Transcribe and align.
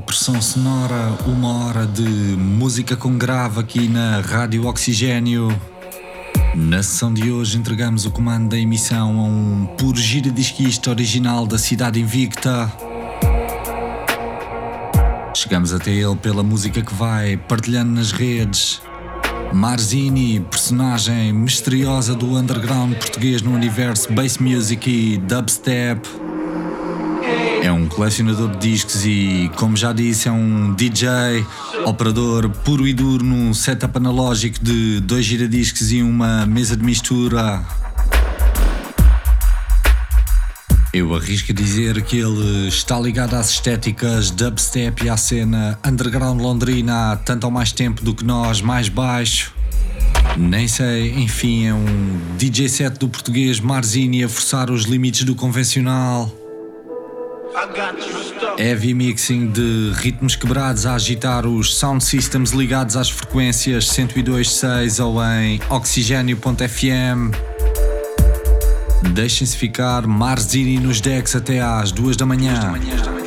Pressão 0.00 0.40
Sonora, 0.40 1.18
uma 1.26 1.66
hora 1.66 1.86
de 1.86 2.02
música 2.02 2.96
com 2.96 3.16
grave 3.18 3.60
aqui 3.60 3.88
na 3.88 4.20
Rádio 4.20 4.66
Oxigênio. 4.66 5.48
Na 6.54 6.82
sessão 6.82 7.12
de 7.12 7.30
hoje 7.30 7.58
entregamos 7.58 8.06
o 8.06 8.10
comando 8.10 8.48
da 8.48 8.58
emissão 8.58 9.18
a 9.18 9.22
um 9.24 9.66
puro 9.78 9.98
giradisquista 9.98 10.90
original 10.90 11.46
da 11.46 11.58
cidade 11.58 12.00
invicta. 12.00 12.72
Chegamos 15.34 15.72
até 15.72 15.90
ele 15.90 16.16
pela 16.16 16.42
música 16.42 16.82
que 16.82 16.94
vai 16.94 17.36
partilhando 17.36 17.92
nas 17.92 18.12
redes. 18.12 18.80
Marzini, 19.52 20.40
personagem 20.40 21.32
misteriosa 21.32 22.14
do 22.14 22.36
underground 22.36 22.94
português 22.94 23.42
no 23.42 23.52
universo 23.52 24.12
bass 24.12 24.38
music 24.38 24.88
e 24.88 25.18
dubstep. 25.18 26.00
É 27.70 27.72
um 27.72 27.86
colecionador 27.86 28.50
de 28.56 28.68
discos 28.68 29.06
e, 29.06 29.48
como 29.54 29.76
já 29.76 29.92
disse, 29.92 30.26
é 30.26 30.32
um 30.32 30.74
DJ, 30.74 31.06
operador 31.84 32.50
puro 32.50 32.84
e 32.84 32.92
duro 32.92 33.24
num 33.24 33.54
setup 33.54 33.96
analógico 33.96 34.58
de 34.60 34.98
dois 34.98 35.24
giradiscos 35.24 35.92
e 35.92 36.02
uma 36.02 36.44
mesa 36.46 36.76
de 36.76 36.82
mistura. 36.82 37.64
Eu 40.92 41.14
arrisco 41.14 41.52
dizer 41.52 42.02
que 42.02 42.18
ele 42.18 42.66
está 42.66 42.98
ligado 42.98 43.34
às 43.34 43.50
estéticas 43.50 44.32
dubstep 44.32 45.04
e 45.04 45.08
à 45.08 45.16
cena 45.16 45.78
underground 45.86 46.40
londrina 46.40 47.12
há 47.12 47.16
tanto 47.18 47.44
ou 47.44 47.52
mais 47.52 47.70
tempo 47.70 48.02
do 48.02 48.12
que 48.12 48.24
nós, 48.24 48.60
mais 48.60 48.88
baixo. 48.88 49.54
Nem 50.36 50.66
sei, 50.66 51.12
enfim, 51.12 51.66
é 51.66 51.74
um 51.74 52.20
DJ 52.36 52.68
set 52.68 52.98
do 52.98 53.08
português 53.08 53.60
Marzini 53.60 54.24
a 54.24 54.28
forçar 54.28 54.72
os 54.72 54.86
limites 54.86 55.22
do 55.22 55.36
convencional. 55.36 56.39
Heavy 58.58 58.94
mixing 58.94 59.48
de 59.48 59.92
ritmos 59.96 60.36
quebrados 60.36 60.86
a 60.86 60.94
agitar 60.94 61.46
os 61.46 61.76
sound 61.76 62.02
systems 62.02 62.50
ligados 62.50 62.96
às 62.96 63.10
frequências 63.10 63.86
102.6 63.86 65.04
ou 65.04 65.22
em 65.24 65.60
oxigênio.fm. 65.68 67.34
Deixem-se 69.12 69.56
ficar 69.56 70.06
Marzini 70.06 70.78
nos 70.78 71.00
decks 71.00 71.34
até 71.34 71.60
às 71.60 71.90
2 71.90 72.16
da 72.16 72.26
manhã. 72.26 72.72
We 72.72 73.19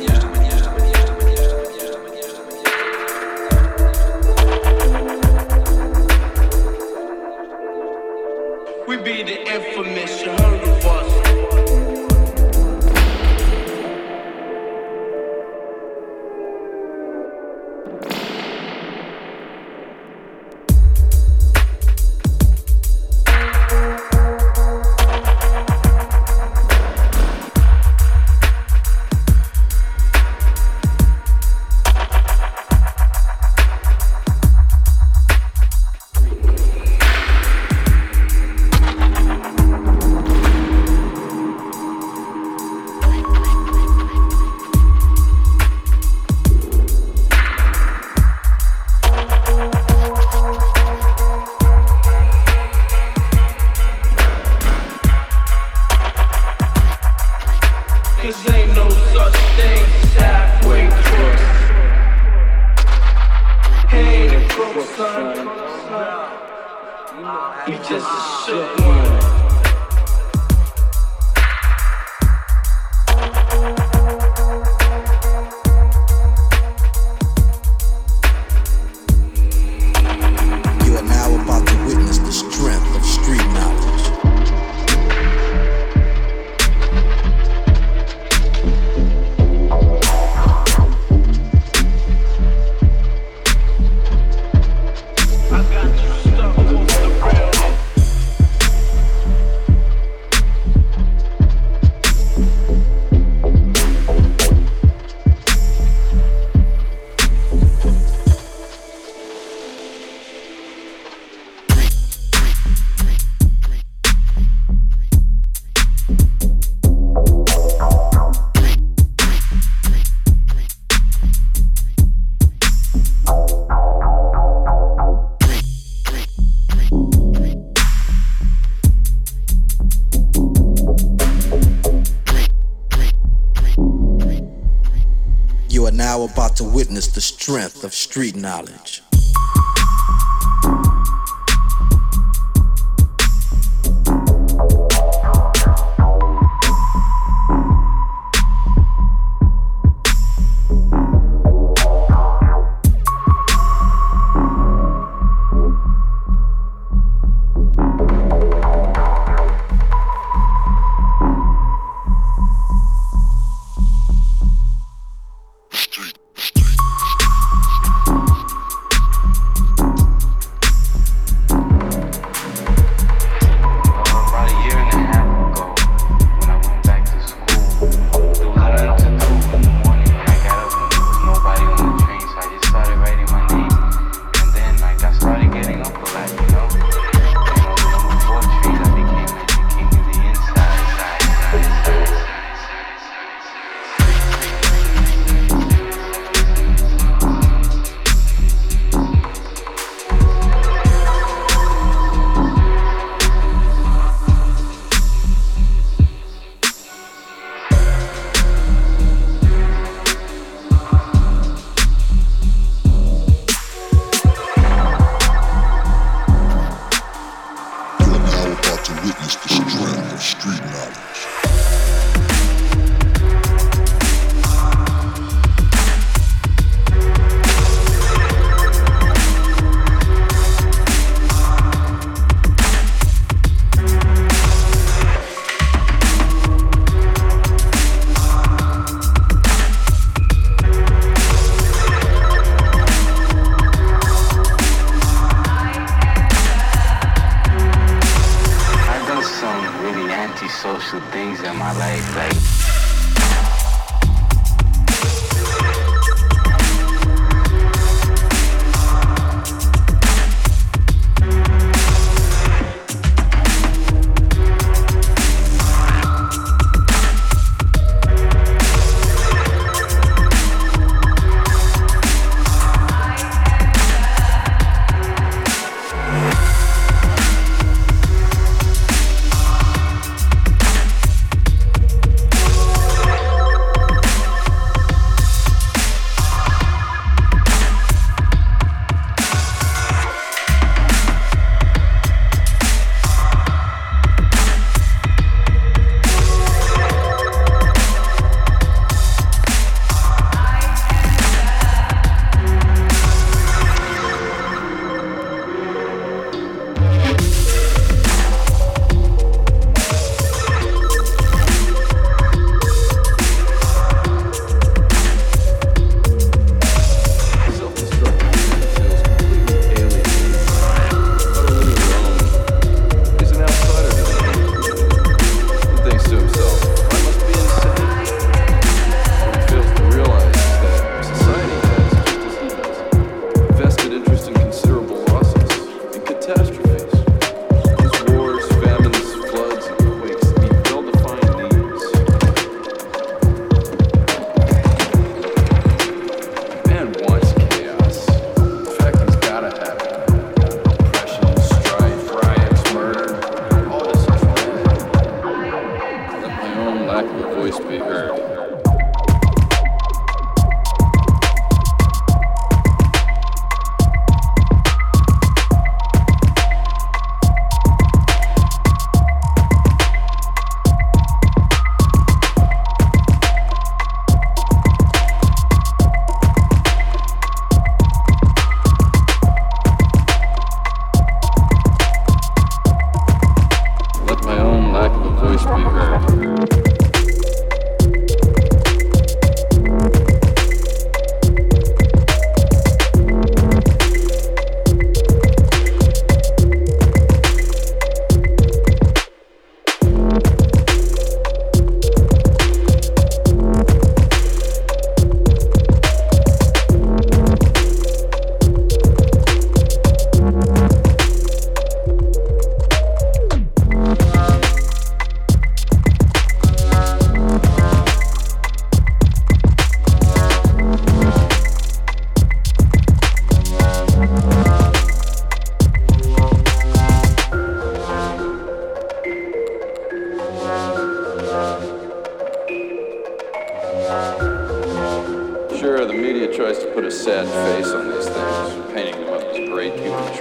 witness 136.94 137.12
the 137.12 137.20
strength 137.20 137.82
of 137.82 137.92
street 137.92 138.36
knowledge. 138.36 138.93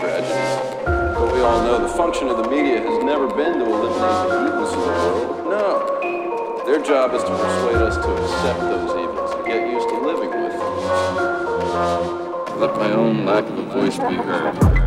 But 0.03 1.33
we 1.33 1.39
all 1.39 1.63
know 1.63 1.81
the 1.81 1.87
function 1.87 2.27
of 2.27 2.35
the 2.35 2.49
media 2.49 2.81
has 2.81 3.03
never 3.05 3.25
been 3.27 3.59
to 3.59 3.65
eliminate 3.65 4.29
the 4.29 4.47
evils 4.47 4.73
of 4.73 4.79
the 4.81 4.85
world. 4.85 5.47
No. 5.47 6.63
Their 6.65 6.81
job 6.83 7.13
is 7.13 7.23
to 7.23 7.29
persuade 7.29 7.77
us 7.77 7.95
to 7.95 8.13
accept 8.21 8.59
those 8.59 8.89
evils 9.01 9.31
and 9.33 9.45
get 9.45 9.71
used 9.71 9.87
to 9.87 9.95
living 10.01 10.29
with 10.29 10.51
them. 10.51 10.75
Let 12.59 12.75
my 12.75 12.91
own 12.91 13.25
lack 13.25 13.45
of 13.45 13.57
a 13.57 13.63
voice 13.63 13.97
be 13.97 14.15
heard. 14.15 14.82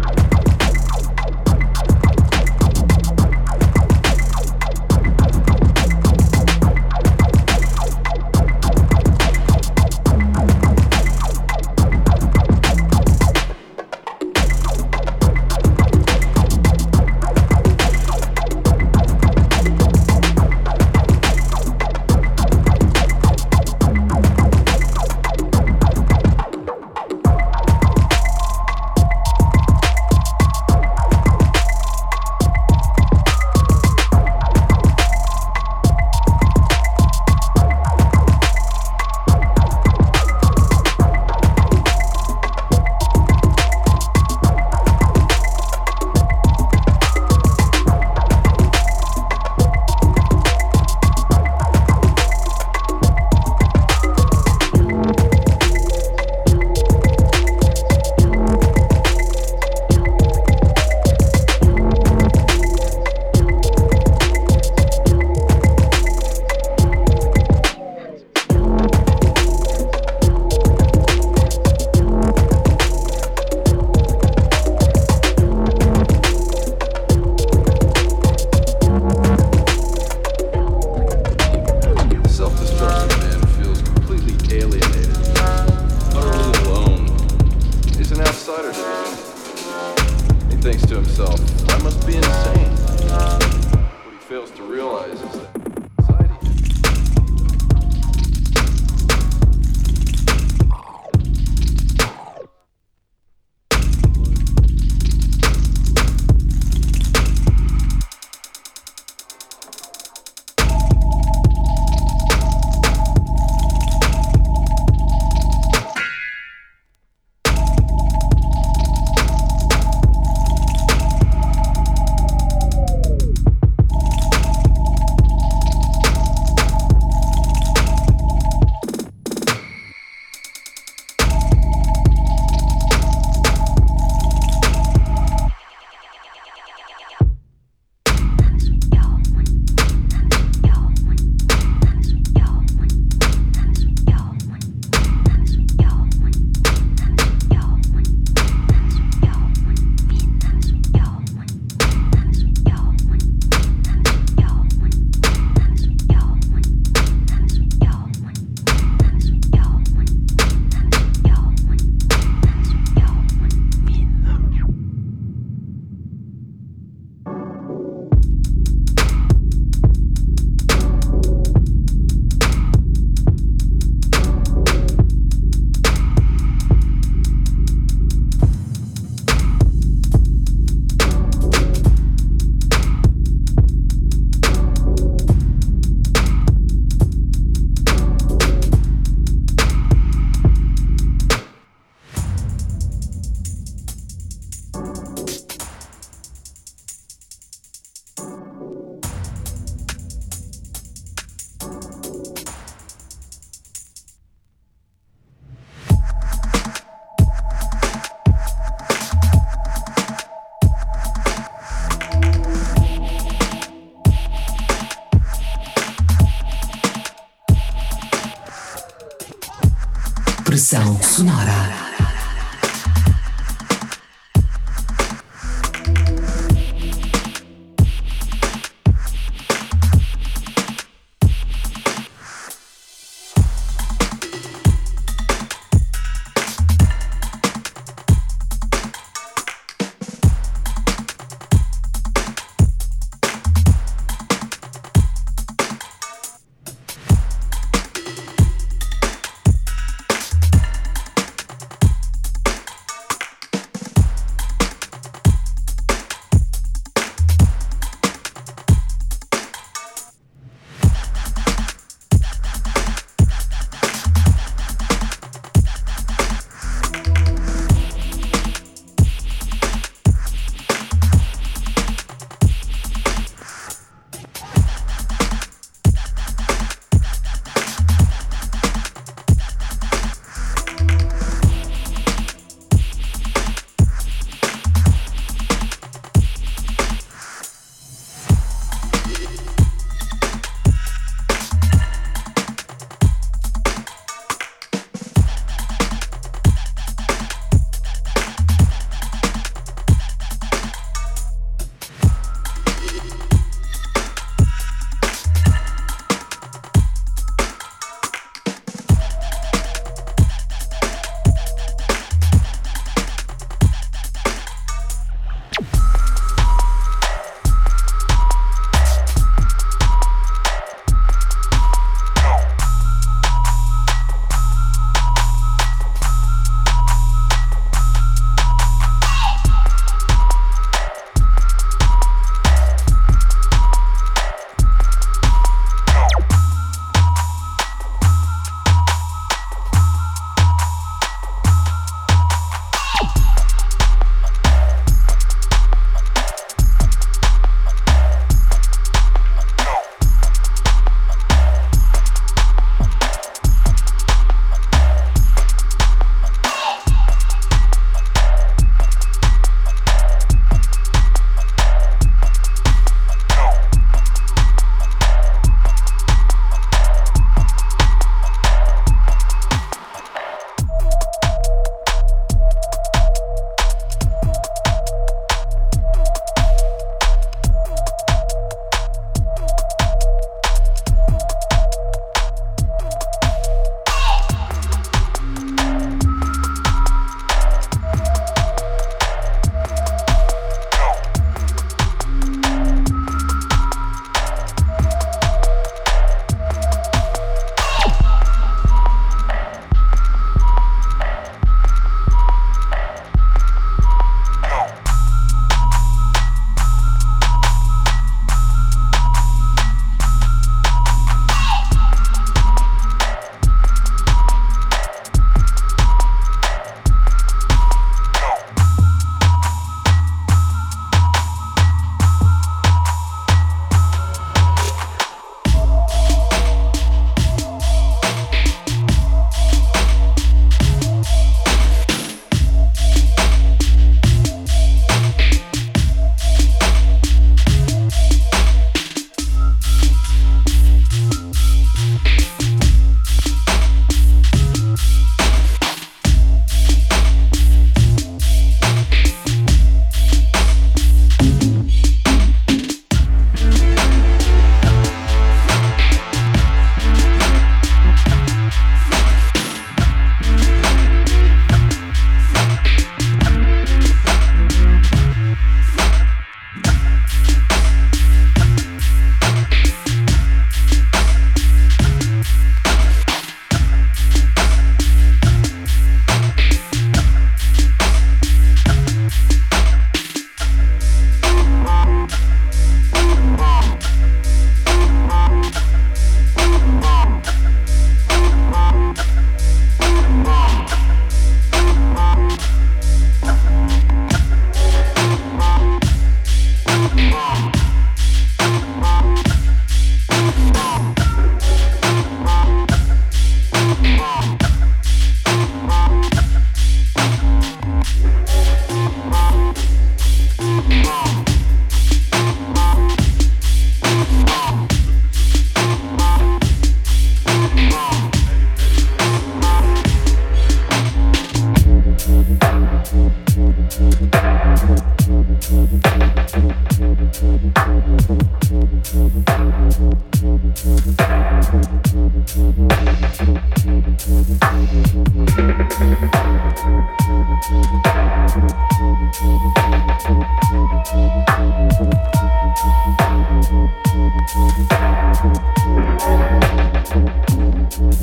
Thank 547.78 548.00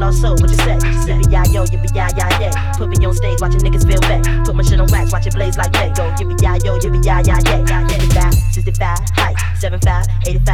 lost 0.00 0.20
soul, 0.22 0.34
what 0.40 0.50
you 0.50 0.56
say? 0.56 0.78
Yippee 0.80 1.30
yi 1.30 1.54
yo, 1.54 1.64
yippee 1.64 1.92
yi 1.94 2.02
yi 2.16 2.24
yay. 2.40 2.52
Put 2.78 2.88
me 2.88 3.06
on 3.06 3.14
stage, 3.14 3.40
watching 3.40 3.60
niggas 3.60 3.86
feel 3.86 4.00
bad. 4.00 4.24
Put 4.46 4.56
my 4.56 4.62
shit 4.62 4.80
on 4.80 4.88
wax, 4.88 5.12
watch 5.12 5.26
it 5.26 5.34
blaze 5.34 5.56
like 5.58 5.72
Lego. 5.74 6.10
Yippee 6.16 6.40
yi 6.40 6.66
yo, 6.66 6.78
yippee 6.80 7.04
yi 7.04 7.12
yi 7.28 7.36
yay. 7.48 7.60
55, 7.88 8.34
65, 8.52 8.98
height, 9.16 9.36
75, 9.60 10.06
85. 10.26 10.49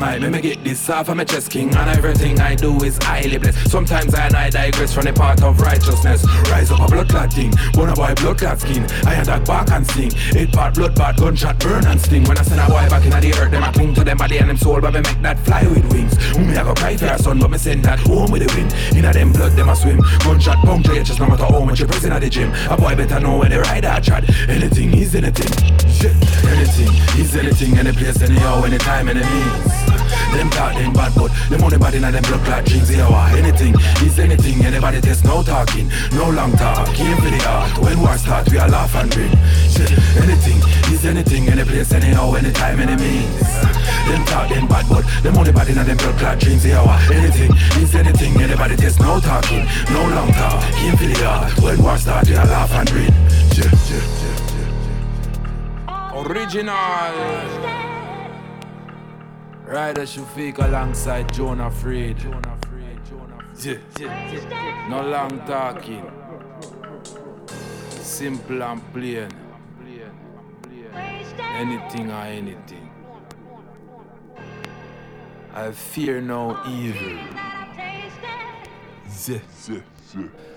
Clot, 0.00 0.20
might 0.20 0.30
me 0.30 0.40
get 0.40 0.64
this 0.64 0.88
off 0.90 1.08
of 1.08 1.16
my 1.16 1.24
chest 1.24 1.50
king, 1.50 1.74
and 1.74 1.90
everything 1.90 2.40
I 2.40 2.54
do 2.54 2.76
is 2.82 2.96
highly 2.98 3.38
blessed. 3.38 3.70
Sometimes 3.70 4.14
I 4.14 4.26
and 4.26 4.34
I 4.34 4.50
digress 4.50 4.94
from 4.94 5.04
the 5.04 5.12
path 5.12 5.42
of 5.42 5.60
righteousness. 5.60 6.24
Rise 6.50 6.70
up 6.70 6.80
a 6.80 6.86
blood 6.86 7.08
clot 7.08 7.32
thing, 7.32 7.52
born 7.72 7.90
a 7.90 7.94
boy 7.94 8.14
blood 8.16 8.38
clot 8.38 8.60
skin. 8.60 8.84
I 9.06 9.14
had 9.14 9.26
that 9.26 9.46
back 9.46 9.70
and 9.70 9.86
sting. 9.86 10.12
Eight 10.36 10.52
part 10.52 10.74
blood, 10.74 10.94
bad 10.94 11.16
gunshot, 11.16 11.58
burn 11.60 11.86
and 11.86 12.00
sting. 12.00 12.24
When 12.24 12.38
I 12.38 12.42
send 12.42 12.60
a 12.60 12.66
boy 12.66 12.88
back 12.88 13.04
in 13.04 13.10
the 13.10 13.38
earth, 13.38 13.50
them 13.50 13.62
I 13.62 13.72
cling 13.72 13.94
to 13.94 14.04
them 14.04 14.16
body 14.16 14.38
and 14.38 14.48
them 14.48 14.56
soul, 14.56 14.80
but 14.80 14.92
me 14.94 15.00
make 15.00 15.22
that 15.22 15.38
fly 15.40 15.62
with 15.66 15.84
wings. 15.92 16.16
Me 16.38 16.56
I 16.56 16.64
go 16.64 16.74
cry 16.74 16.96
for 16.96 17.06
your 17.06 17.18
son, 17.18 17.38
but 17.38 17.50
me 17.50 17.58
send 17.58 17.84
that 17.84 18.00
home 18.00 18.30
with 18.30 18.46
the 18.46 18.54
wind. 18.54 18.72
In 18.96 19.04
a 19.04 19.12
them 19.12 19.32
blood, 19.32 19.52
them 19.52 19.68
I 19.68 19.74
swim. 19.74 20.00
Gunshot, 20.24 20.58
puncture, 20.64 21.02
just 21.02 21.20
no 21.20 21.26
matter 21.26 21.44
how 21.44 21.64
much 21.64 21.80
you 21.80 21.86
prison 21.86 22.12
at 22.12 22.20
the 22.22 22.30
gym. 22.30 22.52
A 22.70 22.76
boy 22.76 22.94
better 22.94 23.20
know 23.20 23.38
when 23.38 23.50
they 23.50 23.58
ride 23.58 23.84
that 23.84 24.04
chat. 24.04 24.24
Anything 24.48 24.96
is 24.96 25.14
anything. 25.14 25.52
Shit, 25.90 26.14
anything 26.46 26.88
is 27.20 27.36
anything, 27.36 27.78
any 27.78 27.92
place, 27.92 28.22
anyhow, 28.22 28.62
anytime, 28.64 29.08
any 29.08 29.20
means. 29.20 29.79
Them 30.32 30.48
talk, 30.50 30.74
them 30.74 30.92
bad, 30.92 31.12
but 31.14 31.30
them 31.50 31.62
only 31.64 31.78
bad 31.78 31.94
in 31.94 32.02
them 32.02 32.22
blood 32.22 32.44
clot 32.44 32.64
dreams. 32.64 32.90
Yeah, 32.90 33.08
why? 33.10 33.30
anything 33.36 33.74
is 34.06 34.18
anything. 34.18 34.64
Anybody 34.64 35.00
there's 35.00 35.24
no 35.24 35.42
talking, 35.42 35.90
no 36.12 36.30
long 36.30 36.52
talk. 36.52 36.86
Came 36.94 37.16
for 37.16 37.30
the 37.30 37.44
art. 37.48 37.78
When 37.78 38.00
war 38.00 38.16
start, 38.16 38.50
we 38.50 38.58
are 38.58 38.68
laugh 38.68 38.94
and 38.94 39.10
grin. 39.10 39.32
Anything 40.22 40.58
is 40.92 41.04
anything, 41.04 41.48
any 41.48 41.64
place, 41.64 41.92
anyhow, 41.92 42.34
anytime, 42.34 42.80
any 42.80 42.96
means. 42.96 43.40
Them 44.08 44.24
talk, 44.24 44.48
them 44.48 44.66
bad, 44.66 44.86
but 44.88 45.04
them 45.22 45.36
only 45.36 45.52
bad 45.52 45.68
in 45.68 45.74
them 45.74 45.96
blood 45.96 46.18
clot 46.18 46.38
dreams. 46.38 46.64
Yeah, 46.64 46.84
why? 46.84 47.00
anything 47.12 47.50
is 47.82 47.94
anything. 47.94 48.40
Anybody 48.40 48.76
there's 48.76 48.98
no 48.98 49.20
talking, 49.20 49.64
no 49.90 50.00
long 50.14 50.30
talk. 50.32 50.62
Came 50.74 50.96
for 50.96 51.04
the 51.04 51.26
art. 51.26 51.58
When 51.60 51.82
war 51.82 51.96
start, 51.98 52.28
we 52.28 52.36
are 52.36 52.46
laugh 52.46 52.72
and 52.72 52.90
grin. 52.90 53.12
Shit, 53.52 53.70
shit, 59.70 59.96
shit, 59.96 60.00
shit. 60.00 60.00
Original. 60.00 60.00
Ryder 60.00 60.06
Shafique 60.06 60.58
alongside 60.58 61.32
Jonah 61.32 61.70
Freed. 61.70 62.16
Yeah. 63.62 64.88
No 64.88 65.02
long 65.02 65.40
talking. 65.46 66.10
Simple 67.88 68.62
and 68.62 68.92
plain. 68.92 69.28
Anything 71.56 72.10
or 72.10 72.24
anything. 72.24 72.90
I 75.54 75.70
fear 75.70 76.20
no 76.20 76.58
evil. 76.66 77.18
Yeah. 79.28 79.40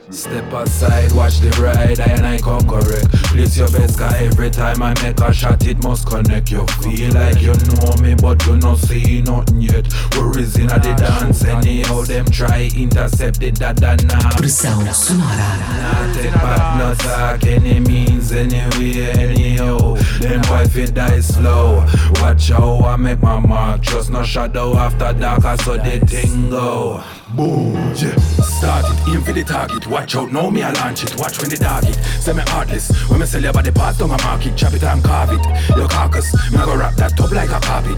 Step 0.09 0.51
aside, 0.51 1.11
watch 1.11 1.37
the 1.37 1.49
ride, 1.61 1.99
I 1.99 2.05
and 2.05 2.25
I 2.25 2.39
come 2.39 2.67
correct. 2.67 3.07
Place 3.29 3.55
your 3.55 3.69
best 3.69 3.99
guy 3.99 4.25
every 4.25 4.49
time 4.49 4.81
I 4.81 4.95
make 5.03 5.19
a 5.19 5.31
shot, 5.31 5.65
it 5.67 5.81
must 5.83 6.07
connect. 6.07 6.49
You 6.49 6.65
feel 6.81 7.13
like 7.13 7.39
you 7.39 7.53
know 7.53 7.93
me, 8.01 8.15
but 8.15 8.43
you 8.47 8.57
not 8.57 8.79
see 8.79 9.21
nothing 9.21 9.61
yet. 9.61 9.85
Worries 10.17 10.57
in 10.57 10.67
the 10.67 10.95
dance, 10.97 11.45
anyhow 11.45 12.01
them 12.01 12.25
try 12.25 12.69
intercept 12.75 13.43
it, 13.43 13.59
that 13.59 13.77
that 13.77 14.03
now. 14.05 14.31
Pressão 14.31 14.91
sonora. 14.91 15.37
Nah, 15.37 16.13
take 16.13 16.33
back, 16.33 16.79
no 16.79 16.95
talk, 16.95 17.45
any 17.45 17.79
means, 17.79 18.31
anyway, 18.31 19.01
anyhow. 19.11 19.93
Them 20.19 20.41
boy 20.41 20.65
fit 20.65 20.95
die 20.95 21.19
slow. 21.19 21.85
Watch 22.21 22.49
how 22.49 22.79
I 22.79 22.95
make 22.95 23.21
my 23.21 23.39
mark, 23.39 23.81
just 23.81 24.09
no 24.09 24.23
shadow 24.23 24.75
after 24.75 25.13
dark, 25.13 25.45
I 25.45 25.55
saw 25.57 25.77
the 25.77 25.99
thing 25.99 26.49
go. 26.49 27.03
Boom, 27.35 27.73
yeah. 27.95 28.15
Start 28.45 28.85
it, 28.85 29.09
aim 29.09 29.21
for 29.23 29.33
the 29.33 29.43
target. 29.43 29.87
Watch 29.87 30.15
out, 30.15 30.31
now 30.31 30.51
me 30.51 30.61
I 30.61 30.71
launch 30.73 31.03
it. 31.03 31.17
Watch 31.17 31.41
when 31.41 31.49
the 31.49 31.57
dog 31.57 31.83
it. 31.83 31.95
Say 32.21 32.31
me 32.31 32.43
heartless. 32.45 32.91
When 33.09 33.19
me 33.19 33.25
sell 33.25 33.41
your 33.41 33.51
body 33.51 33.71
parts, 33.71 33.97
don't 33.97 34.11
I 34.11 34.21
mark 34.23 34.45
it. 34.45 34.55
Chop 34.55 34.73
it 34.73 34.83
and 34.83 35.03
carve 35.03 35.31
it. 35.31 35.75
Your 35.75 35.87
carcass, 35.87 36.31
me 36.51 36.59
go 36.59 36.77
wrap 36.77 36.93
that 36.95 37.19
up 37.19 37.31
like 37.31 37.49
a 37.49 37.59
carpet. 37.59 37.97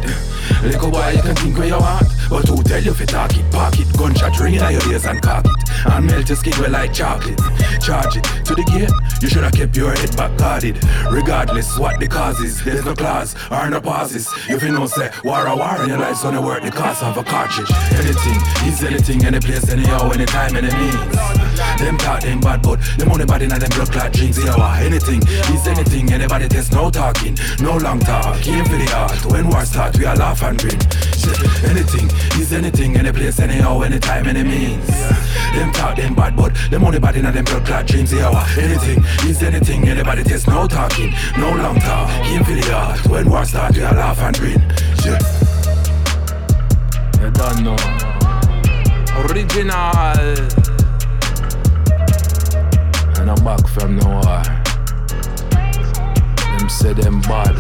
Little 0.64 0.90
boy, 0.90 1.10
you 1.10 1.22
can 1.22 1.36
think 1.36 1.58
where 1.58 1.68
you 1.68 1.78
want, 1.78 2.08
but 2.30 2.48
who 2.48 2.64
tell 2.64 2.82
you 2.82 2.94
fi 2.94 3.06
talk 3.06 3.36
it? 3.36 3.52
Park 3.52 3.78
it, 3.78 3.92
gunshot 3.98 4.40
ring 4.40 4.56
in 4.56 4.62
your 4.72 4.92
ears 4.92 5.06
and 5.06 5.22
cock 5.22 5.46
it, 5.46 5.70
and 5.92 6.06
melt 6.06 6.30
your 6.30 6.38
skin 6.38 6.72
like 6.72 6.94
chocolate. 6.94 7.40
Charge 7.82 8.18
it 8.18 8.24
to 8.46 8.56
the 8.56 8.64
gate. 8.64 8.92
You 9.22 9.28
should 9.28 9.44
have 9.44 9.54
kept 9.54 9.76
your 9.76 9.92
head 9.92 10.16
back 10.16 10.38
guarded. 10.38 10.80
Regardless 11.12 11.78
what 11.78 12.00
the 12.00 12.08
cause 12.08 12.40
is, 12.40 12.64
there's 12.64 12.86
no 12.86 12.96
clause 12.96 13.36
or 13.52 13.70
no 13.70 13.82
pauses. 13.82 14.32
You 14.48 14.60
fi 14.60 14.70
know 14.70 14.88
say 14.88 15.12
war 15.24 15.46
a 15.46 15.56
war 15.56 15.76
and 15.80 15.90
your 15.90 16.00
life's 16.00 16.24
gonna 16.24 16.42
work 16.42 16.64
the 16.64 16.72
cost 16.72 17.04
of 17.04 17.18
a 17.18 17.24
cartridge. 17.24 17.72
Anything 17.92 18.40
is 18.68 18.84
anything, 18.84 19.25
any 19.26 19.40
place, 19.40 19.70
anyhow, 19.70 20.10
anytime, 20.12 20.56
any 20.56 20.74
means. 20.76 21.16
Them 21.80 21.98
talk 21.98 22.22
them 22.22 22.40
bad, 22.40 22.62
but 22.62 22.80
them 22.98 23.12
only 23.12 23.26
bad 23.26 23.42
in 23.42 23.50
them 23.50 23.70
blood 23.76 23.92
clot 23.92 24.14
dreams. 24.14 24.38
Yeah, 24.44 24.56
why? 24.56 24.82
anything 24.84 25.22
is 25.28 25.68
anything. 25.68 26.12
Anybody 26.14 26.48
there's 26.48 26.72
no 26.72 26.90
talking, 26.90 27.38
no 27.60 27.78
long 27.78 28.00
talk. 28.00 28.40
Came 28.42 28.64
for 28.66 28.78
the 28.78 28.92
art. 28.96 29.26
When 29.26 29.48
war 29.50 29.66
start, 29.66 29.98
we 29.98 30.06
are 30.06 30.16
laugh 30.16 30.44
and 30.44 30.60
grin. 30.60 30.80
Shit, 31.18 31.40
anything 31.72 32.08
is 32.40 32.54
anything, 32.54 32.98
any 32.98 33.12
place, 33.12 33.40
anyhow, 33.40 33.82
anytime, 33.82 34.28
any 34.28 34.44
means. 34.44 34.88
Them 35.56 35.72
talk 35.72 35.96
them 35.96 36.14
bad, 36.14 36.36
but 36.36 36.54
them 36.70 36.84
only 36.84 37.00
bad 37.00 37.16
in 37.16 37.26
them 37.26 37.46
blood 37.46 37.66
clot 37.66 37.88
dreams. 37.88 38.14
Yeah, 38.14 38.30
why? 38.30 38.48
anything 38.60 39.04
is 39.30 39.42
anything. 39.42 39.88
Anybody 39.88 40.24
there's 40.24 40.48
no 40.48 40.68
talking, 40.68 41.14
no 41.38 41.50
long 41.56 41.80
talk. 41.80 42.10
Came 42.24 42.44
for 42.44 42.54
the 42.54 42.74
art. 42.74 43.06
When 43.08 43.30
war 43.30 43.46
start, 43.46 43.76
we 43.76 43.84
are 43.84 43.94
laugh 43.94 44.20
and 44.20 44.38
grin. 44.38 44.62
Shit. 45.02 45.22
You 47.22 47.32
don't 47.32 47.64
know. 47.64 48.15
Original. 49.18 50.20
And 53.18 53.32
I'm 53.32 53.44
back 53.44 53.66
from 53.68 53.96
nowhere. 53.96 54.44
Them 56.58 56.70
say 56.70 56.94
them 56.94 57.22
bad. 57.22 57.56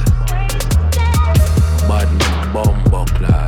Bad 1.87 2.53
bumbo 2.53 3.05
clad. 3.05 3.44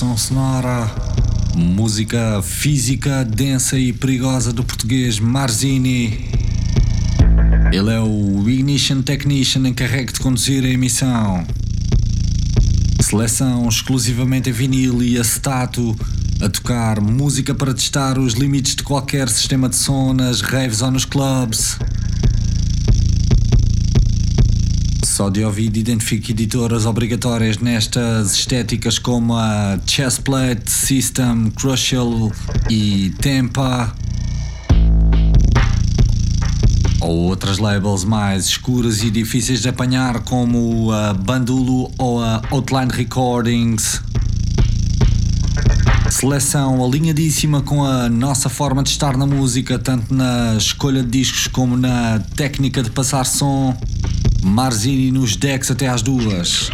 O 0.00 0.02
Pressão 0.02 0.16
Sonora, 0.16 0.90
música 1.54 2.40
física, 2.42 3.22
densa 3.22 3.78
e 3.78 3.92
perigosa 3.92 4.50
do 4.50 4.64
português 4.64 5.20
Marzini. 5.20 6.26
Ele 7.70 7.90
é 7.90 8.00
o 8.00 8.48
Ignition 8.48 9.02
Technician 9.02 9.68
encarregue 9.68 10.14
de 10.14 10.20
conduzir 10.20 10.64
a 10.64 10.68
emissão. 10.68 11.46
Seleção 13.02 13.68
exclusivamente 13.68 14.48
em 14.48 14.52
vinil 14.52 15.02
e 15.02 15.18
acetato, 15.18 15.94
a 16.40 16.48
tocar 16.48 16.98
música 16.98 17.54
para 17.54 17.74
testar 17.74 18.18
os 18.18 18.32
limites 18.32 18.76
de 18.76 18.82
qualquer 18.82 19.28
sistema 19.28 19.68
de 19.68 19.76
som 19.76 20.14
nas 20.14 20.40
raves 20.40 20.80
ou 20.80 20.90
nos 20.90 21.04
clubs. 21.04 21.78
Só 25.20 25.28
de 25.28 25.44
ouvido 25.44 25.76
identifique 25.76 26.32
editoras 26.32 26.86
obrigatórias 26.86 27.58
nestas 27.58 28.32
estéticas 28.32 28.98
como 28.98 29.36
a 29.36 29.78
Chessplate, 29.86 30.70
System, 30.70 31.50
Crucial 31.50 32.32
e 32.70 33.10
Tempa. 33.20 33.94
Ou 37.02 37.18
outras 37.24 37.58
labels 37.58 38.02
mais 38.02 38.46
escuras 38.46 39.02
e 39.02 39.10
difíceis 39.10 39.60
de 39.60 39.68
apanhar 39.68 40.20
como 40.20 40.90
a 40.90 41.12
Bandulo 41.12 41.92
ou 41.98 42.24
a 42.24 42.40
Outline 42.50 42.90
Recordings. 42.90 44.00
Seleção 46.08 46.82
alinhadíssima 46.82 47.60
com 47.60 47.84
a 47.84 48.08
nossa 48.08 48.48
forma 48.48 48.82
de 48.82 48.88
estar 48.88 49.18
na 49.18 49.26
música, 49.26 49.78
tanto 49.78 50.14
na 50.14 50.56
escolha 50.56 51.02
de 51.02 51.10
discos 51.10 51.46
como 51.46 51.76
na 51.76 52.20
técnica 52.36 52.82
de 52.82 52.90
passar 52.90 53.26
som. 53.26 53.76
Marzini 54.42 55.10
nos 55.10 55.36
decks 55.36 55.70
até 55.70 55.88
às 55.88 56.02
duas. 56.02 56.70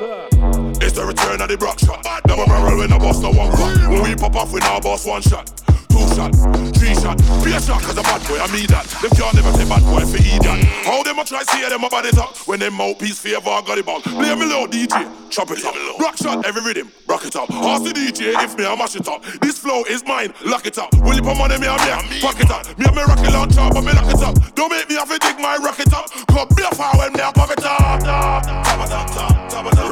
It's 0.00 0.92
the 0.94 1.04
return 1.04 1.42
of 1.42 1.48
the 1.48 1.56
Brock 1.58 1.80
shot. 1.80 2.04
Double 2.24 2.46
barrel 2.46 2.78
when 2.78 2.92
I 2.92 2.98
bust 2.98 3.20
the 3.20 3.30
one 3.30 3.50
cut. 3.50 3.90
When 3.90 4.02
we 4.02 4.14
pop 4.14 4.36
off, 4.36 4.52
we 4.52 4.60
now 4.60 4.78
bust 4.78 5.08
one 5.08 5.22
shot. 5.22 5.50
Two 5.90 6.06
shot, 6.14 6.30
three 6.78 6.94
shot, 6.94 7.18
be 7.42 7.50
a 7.50 7.58
shot, 7.60 7.82
cause 7.82 7.98
a 7.98 8.02
bad 8.06 8.22
boy, 8.28 8.38
I 8.38 8.46
mean 8.54 8.70
that. 8.70 8.86
Them 9.02 9.10
can't 9.10 9.34
never 9.34 9.50
say 9.58 9.66
bad 9.66 9.82
boy 9.82 10.06
for 10.06 10.22
idiot. 10.22 10.62
How 10.86 11.02
them 11.02 11.18
a 11.18 11.24
try 11.24 11.42
see 11.42 11.66
them 11.66 11.82
about 11.82 12.06
it 12.06 12.16
up 12.16 12.36
when 12.46 12.60
them 12.60 12.74
mouthpiece 12.74 13.18
favor 13.18 13.42
got 13.42 13.78
it 13.78 13.86
ball. 13.86 14.00
Play 14.00 14.34
me 14.36 14.46
low, 14.46 14.68
DJ, 14.68 15.02
chop 15.30 15.50
it 15.50 15.64
up. 15.64 15.74
Rock 15.98 16.16
shot, 16.16 16.46
every 16.46 16.62
rhythm, 16.62 16.92
rock 17.18 17.26
it 17.26 17.36
up. 17.36 17.50
Ask 17.50 17.82
the 17.82 17.90
DJ 17.90 18.32
if 18.44 18.56
me, 18.56 18.64
I 18.64 18.76
mash 18.76 18.94
it 18.94 19.08
up. 19.08 19.24
This 19.40 19.58
flow 19.58 19.82
is 19.84 20.04
mine, 20.06 20.32
lock 20.44 20.66
it 20.66 20.78
up. 20.78 20.94
Will 21.02 21.14
you 21.14 21.22
put 21.22 21.36
money, 21.36 21.58
me, 21.58 21.66
I'm 21.66 21.78
me, 22.08 22.20
fuck 22.20 22.38
it 22.38 22.50
up. 22.50 22.66
Me, 22.78 22.86
I'm 22.86 22.96
a 22.96 23.04
rocket 23.04 23.32
launcher, 23.32 23.66
but 23.72 23.82
me 23.82 23.92
lock 23.92 24.06
it 24.06 24.22
up. 24.22 24.54
Don't 24.54 24.70
make 24.70 24.88
me 24.88 24.94
have 24.94 25.08
to 25.08 25.18
dig 25.18 25.38
my 25.40 25.56
rocket 25.56 25.92
up. 25.92 26.06
Cause 26.30 26.46
be 26.54 26.62
a 26.62 26.70
fire 26.74 26.94
when 26.98 27.12
me, 27.12 27.20
I 27.20 27.32
pop 27.32 27.50
it 27.50 27.64
up. 27.64 28.02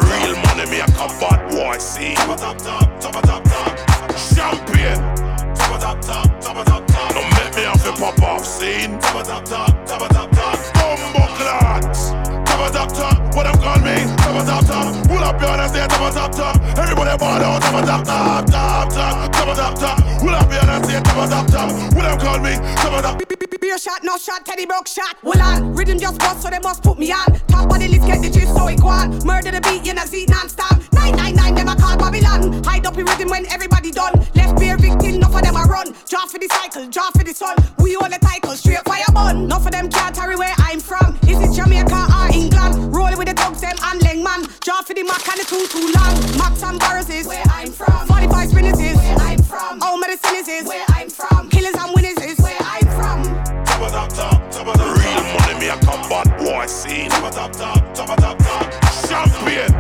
Real 0.07 0.37
money, 0.47 0.71
me, 0.71 0.81
I 0.81 0.87
come 0.95 1.11
bad 1.19 1.51
boy, 1.51 1.79
see. 1.79 2.15
Champion. 4.35 4.99
Don't 7.11 7.31
make 7.35 7.57
me 7.57 7.63
have 7.67 7.83
to 7.83 7.93
pop 7.99 8.23
off 8.23 8.47
scene. 8.47 8.99
Bumbo 12.57 12.71
top. 12.95 13.35
What 13.35 13.45
them 13.45 13.57
call 13.61 13.79
me? 13.81 14.16
Top, 14.27 14.45
top, 14.45 14.67
top. 14.67 15.07
Pull 15.07 15.19
up 15.19 15.41
your 15.41 15.51
hands, 15.51 15.73
say 15.73 15.87
top, 15.87 16.13
top, 16.13 16.33
top. 16.33 16.57
Everybody 16.77 17.17
ball 17.17 17.43
out. 17.43 17.63
Top, 17.63 17.85
top, 17.85 18.05
top, 18.05 18.47
top, 18.47 18.89
top. 18.91 19.33
Top, 19.33 19.57
top, 19.57 19.79
top. 19.79 20.21
Pull 20.21 20.31
up 20.31 20.51
your 20.51 20.65
hands, 20.67 20.89
say 20.89 21.01
top, 21.01 21.31
top, 21.31 21.47
top. 21.47 21.71
What 21.95 22.03
them 22.03 22.19
call 22.19 22.41
me? 22.41 22.55
Top, 22.83 23.03
top. 23.03 23.23
Beer 23.61 23.79
shot, 23.79 24.05
no 24.05 24.17
shot, 24.19 24.45
Teddy 24.45 24.67
broke 24.67 24.87
shot. 24.87 25.17
Well 25.23 25.41
on, 25.43 25.75
rhythm 25.75 25.99
just 25.99 26.19
bust, 26.19 26.43
so 26.43 26.51
they 26.51 26.59
must 26.59 26.83
put 26.83 26.99
me 26.99 27.11
on. 27.11 27.39
Top 27.49 27.71
of 27.71 27.79
the 27.81 27.89
list, 27.89 28.07
get 28.07 28.23
the 28.23 28.31
gist, 28.31 28.55
so 28.55 28.67
it 28.69 28.81
go 28.81 28.89
on. 28.89 29.19
Murder 29.25 29.51
the 29.51 29.61
beat, 29.61 29.87
you 29.87 29.95
know, 29.95 30.05
see 30.05 30.27
non-stop. 30.27 30.79
999, 30.93 31.55
them 31.55 31.69
a 31.69 31.75
call 31.75 31.97
Babylon. 31.97 32.63
Hide 32.63 32.87
up 32.87 32.99
in 32.99 33.07
rhythm 33.07 33.29
when 33.29 33.47
everybody 33.51 33.91
done. 33.91 34.13
Left 34.35 34.59
beer 34.59 34.77
victim, 34.77 35.15
enough 35.15 35.35
of 35.35 35.43
them 35.43 35.57
a 35.57 35.65
run. 35.65 35.95
Draw 36.09 36.27
for 36.27 36.39
the 36.39 36.49
cycle, 36.49 36.87
draw 36.91 37.11
for 37.11 37.25
the 37.25 37.35
sun. 37.35 37.57
We 37.79 37.97
own 37.97 38.11
the 38.11 38.19
title, 38.19 38.53
straight 38.53 38.85
fire 38.85 39.03
bun. 39.13 39.45
Enough 39.45 39.67
of 39.67 39.73
them 39.73 39.89
can't 39.89 40.15
carry 40.15 40.37
where 40.37 40.55
I'm 40.59 40.79
from. 40.79 41.19
Is 41.27 41.41
it 41.41 41.57
Jamaica 41.57 42.07
or 42.13 42.31
England? 42.31 42.95
Rolling 42.95 43.19
with 43.19 43.29
the 43.29 43.35
dogs, 43.35 43.63
them 43.63 43.75
and 43.83 44.01
Leng 44.17 44.25
man. 44.25 44.49
Draw 44.61 44.83
for 44.83 44.95
the 44.95 45.03
Mac 45.03 45.29
and 45.29 45.41
the 45.41 45.45
too 45.45 45.67
too 45.69 45.93
long. 45.93 46.39
Max 46.39 46.63
and 46.63 46.79
Barrows 46.79 47.09
is 47.11 47.27
where 47.27 47.43
I'm 47.51 47.71
from. 47.71 48.07
45 48.07 48.51
spinners 48.51 48.81
is 48.81 48.97
where 48.97 49.17
I'm 49.17 49.43
from. 49.43 49.83
All 49.83 49.99
medicine 49.99 50.45
is 50.49 50.67
where 50.67 50.85
I'm 50.89 51.11
from. 51.11 51.49
Killers 51.51 51.75
and 51.75 51.95
winners 51.95 52.19
is 52.23 52.39
where 52.39 52.57
I'm 52.61 52.87
from. 52.97 53.25
Top 53.65 53.91
top 53.91 54.09
top, 54.11 54.51
top 54.51 54.75
top. 54.75 54.97
Real 54.97 55.23
money, 55.37 55.61
me 55.61 55.69
a 55.69 55.77
combat 55.85 56.39
boy 56.39 56.67
scene. 56.67 57.11
Top 57.11 57.33
top 57.33 57.53
top, 57.53 57.95
top 57.95 58.17
top 58.17 58.39
top. 58.39 58.65
Champion. 59.09 59.71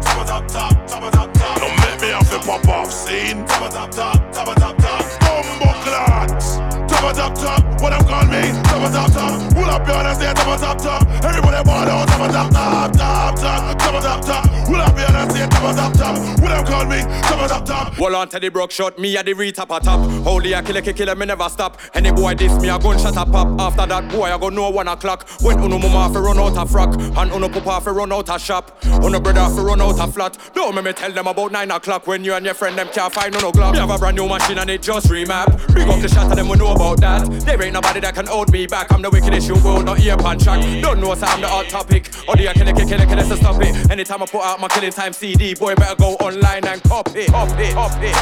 Top 0.00 0.26
top 0.26 0.48
top, 0.48 0.86
top 0.86 1.12
top 1.12 1.32
top. 1.34 1.60
Don't 1.60 1.76
make 1.80 2.00
me 2.00 2.08
have 2.08 2.30
to 2.30 2.38
pop 2.40 2.66
off 2.68 2.90
scene. 2.92 3.44
Top 3.46 3.70
top 3.70 3.90
top, 3.90 4.32
top 4.32 4.56
top 4.56 4.76
top. 4.78 5.20
Bumbo 5.20 5.72
clots. 5.84 6.56
Top 6.88 7.14
top 7.14 7.34
top, 7.34 7.82
what 7.82 7.90
them 7.90 8.04
call 8.06 8.26
me? 8.26 8.67
Top 8.78 8.92
top 8.92 9.12
top. 9.12 9.54
Pull 9.54 9.64
up 9.64 9.86
your 9.88 9.96
hands, 9.96 10.18
say 10.18 10.32
top 10.34 10.60
top 10.60 10.78
top. 10.78 11.24
Everybody 11.24 11.64
ball 11.64 11.88
out. 11.88 12.08
Top 12.08 12.30
top 12.30 12.50
top, 12.52 12.92
top 12.92 13.34
top, 13.34 13.78
top 13.78 14.02
top 14.02 14.24
top. 14.24 14.66
Pull 14.66 14.76
up 14.76 14.96
your 14.96 15.08
hands, 15.08 15.34
say 15.34 15.48
top 15.48 15.74
top 15.74 15.92
top. 15.94 16.40
What 16.40 16.48
them 16.50 16.64
call 16.64 16.84
me? 16.86 17.00
Top 17.22 17.48
top 17.48 17.64
top. 17.66 17.94
Hold 17.94 18.14
on 18.14 18.28
to 18.28 18.38
the 18.38 18.50
broke 18.50 18.70
shot, 18.70 18.96
me 18.96 19.16
at 19.16 19.26
the 19.26 19.34
retap 19.34 19.76
a 19.76 19.80
top. 19.80 19.98
Holy 20.22 20.52
a 20.52 20.62
killer, 20.62 20.80
killer, 20.80 21.16
me 21.16 21.26
never 21.26 21.48
stop. 21.48 21.80
Any 21.92 22.12
boy 22.12 22.34
diss 22.34 22.56
me, 22.60 22.68
a 22.68 22.78
gunshot 22.78 23.16
a 23.16 23.26
pop. 23.26 23.60
After 23.60 23.86
that 23.86 24.08
boy, 24.12 24.32
I 24.32 24.38
go 24.38 24.48
know 24.48 24.70
one 24.70 24.86
o'clock. 24.86 25.28
When 25.40 25.58
uno 25.58 25.78
mama 25.78 26.14
fi 26.14 26.20
run 26.20 26.38
out 26.38 26.56
a 26.56 26.64
frock, 26.64 26.94
and 26.94 27.32
uno 27.32 27.48
papa 27.48 27.80
fi 27.84 27.90
run 27.90 28.12
out 28.12 28.32
a 28.32 28.38
shop. 28.38 28.78
Uno 29.02 29.18
brother 29.18 29.52
fi 29.56 29.60
run 29.60 29.80
out 29.80 29.98
a 29.98 30.06
flat. 30.12 30.38
Don't 30.54 30.72
make 30.76 30.84
me 30.84 30.92
tell 30.92 31.10
them 31.10 31.26
about 31.26 31.50
nine 31.50 31.72
o'clock 31.72 32.06
when 32.06 32.22
you 32.22 32.34
and 32.34 32.44
your 32.44 32.54
friend 32.54 32.78
them 32.78 32.88
can't 32.92 33.12
find 33.12 33.32
no 33.32 33.50
glock. 33.50 33.72
Me 33.72 33.78
have 33.80 33.90
a 33.90 33.98
brand 33.98 34.16
new 34.16 34.28
machine 34.28 34.58
and 34.58 34.70
it 34.70 34.82
just 34.82 35.08
remap. 35.08 35.74
Big 35.74 35.88
up 35.88 36.00
the 36.00 36.08
shot 36.08 36.30
of 36.30 36.36
them 36.36 36.48
we 36.48 36.56
know 36.56 36.70
about 36.72 37.00
that. 37.00 37.28
There 37.44 37.60
ain't 37.60 37.72
nobody 37.74 37.98
that 38.00 38.14
can 38.14 38.26
hold 38.26 38.52
me 38.52 38.67
back. 38.68 38.92
I'm 38.92 39.02
the 39.02 39.10
wickedest 39.10 39.48
you 39.48 39.54
will 39.56 39.82
not 39.82 39.98
hear 39.98 40.16
pan 40.16 40.38
track. 40.38 40.62
Don't 40.82 41.00
know, 41.00 41.14
so 41.14 41.26
I'm 41.26 41.40
the 41.40 41.48
hot 41.48 41.68
topic. 41.68 42.10
Or 42.28 42.36
the 42.36 42.52
kill 42.54 42.68
it, 42.68 42.76
kill 42.76 43.00
it, 43.00 43.08
kill 43.08 43.18
it, 43.18 43.26
so 43.26 43.36
stop 43.36 43.60
it. 43.62 43.90
Anytime 43.90 44.22
I 44.22 44.26
put 44.26 44.42
out 44.42 44.60
my 44.60 44.68
killing 44.68 44.92
time 44.92 45.12
CD, 45.12 45.54
boy, 45.54 45.74
better 45.74 45.96
go 45.96 46.14
online 46.16 46.66
and 46.66 46.82
copy, 46.84 47.26
copy, 47.26 47.72
copy. 47.72 48.12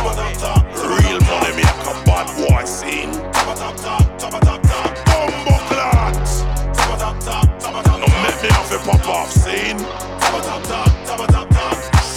Real 0.87 1.21
money 1.21 1.53
make 1.57 1.83
a 1.85 1.95
bad 2.07 2.27
boy 2.39 2.65
scene. 2.65 3.13
Bumbo 5.07 5.57
clots. 5.69 6.43
No 7.87 8.07
make 8.23 8.43
me 8.43 8.49
have 8.49 8.73
a 8.73 8.79
pop 8.85 9.09
off 9.09 9.31
scene. 9.31 9.79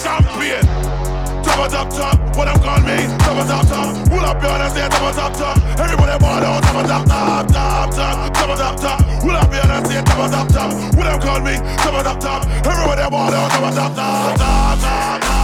Champion. 0.03 0.88
Top 1.59 1.69
top 1.71 1.89
top, 1.89 2.37
what 2.37 2.45
them 2.45 2.55
call 2.63 2.79
me? 2.79 3.05
Top 3.19 3.35
top 3.45 3.67
top, 3.67 4.07
pull 4.07 4.19
up 4.19 4.41
your 4.41 4.49
hands, 4.49 4.73
say 4.73 4.87
top 4.87 5.13
top 5.13 5.33
top. 5.33 5.57
Everybody 5.77 6.17
ball 6.17 6.41
out, 6.41 6.63
top 6.63 6.87
top 6.87 7.05
top, 7.05 7.47
top 7.49 7.91
top, 7.91 8.33
top 8.33 8.57
top 8.57 8.79
top. 8.79 9.21
Pull 9.21 9.31
up 9.31 9.51
your 9.51 9.67
hands, 9.67 9.89
say 9.89 10.01
top 10.01 10.31
top 10.31 10.47
top. 10.47 10.73
What 10.95 11.03
them 11.03 11.19
call 11.19 11.41
me? 11.41 11.57
Top 11.83 12.01
top 12.01 12.19
top. 12.21 12.45
Everybody 12.65 13.09
ball 13.11 13.33
out, 13.33 13.51
top 13.51 13.73
top 13.75 13.93
top, 13.93 14.37
top 14.37 14.79
top 14.79 15.21
top. 15.21 15.38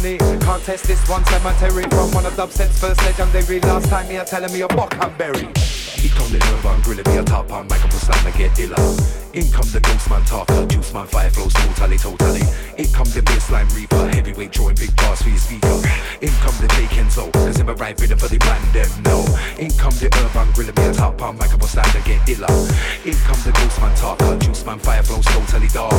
Agony. 0.00 0.18
Can't 0.40 0.62
test 0.62 0.84
this 0.84 1.08
one 1.08 1.24
cemetery 1.26 1.84
from 1.84 2.10
one 2.12 2.26
of 2.26 2.34
Dubstep's 2.34 2.78
first 2.80 3.02
legendary. 3.04 3.60
Last 3.60 3.88
time 3.88 4.08
me 4.08 4.16
a 4.16 4.24
telling 4.24 4.52
me 4.52 4.60
a 4.62 4.68
buck 4.68 4.94
and 5.00 5.16
berry. 5.18 5.48
He 5.56 6.08
come 6.08 6.30
the 6.32 6.40
urban 6.58 6.80
grill 6.82 7.02
me 7.04 7.18
a 7.18 7.24
top 7.24 7.52
on 7.52 7.68
microphone 7.68 8.00
stand 8.00 8.26
and 8.26 8.36
get 8.36 8.58
illa. 8.58 8.76
In 9.34 9.50
come 9.52 9.68
the 9.70 9.80
ghost 9.80 10.08
man 10.08 10.24
talker, 10.24 10.66
juice 10.66 10.92
man 10.92 11.06
fire 11.06 11.30
flows 11.30 11.52
totally, 11.52 11.98
totally. 11.98 12.40
In 12.78 12.86
come 12.92 13.08
the 13.10 13.20
bassline 13.20 13.68
reaper, 13.74 14.08
heavyweight 14.08 14.52
drawing 14.52 14.76
big 14.76 14.94
bars 14.96 15.22
for 15.22 15.28
your 15.28 15.38
speaker. 15.38 15.80
In 16.20 16.32
come 16.40 16.56
the 16.60 16.68
J 16.76 16.86
Kenzo, 16.92 17.32
cause 17.32 17.58
him 17.58 17.68
a 17.68 17.74
right 17.74 17.98
rhythm 18.00 18.18
for 18.18 18.28
the 18.28 18.38
man 18.38 18.60
them 18.72 18.90
know. 19.02 19.24
In 19.58 19.70
come 19.72 19.92
the 19.98 20.08
urban 20.22 20.52
grill 20.52 20.72
me 20.72 20.90
a 20.90 20.94
top 20.94 21.20
on 21.22 21.36
microphone 21.36 21.68
stand 21.68 21.94
and 21.94 22.04
get 22.04 22.28
illa. 22.28 22.48
In 23.04 23.16
come 23.26 23.40
the 23.44 23.52
ghost 23.52 23.80
man 23.80 23.94
talker, 23.96 24.38
juice 24.38 24.64
man 24.64 24.78
fire 24.78 25.02
flows 25.02 25.24
totally 25.26 25.68
dark. 25.68 25.92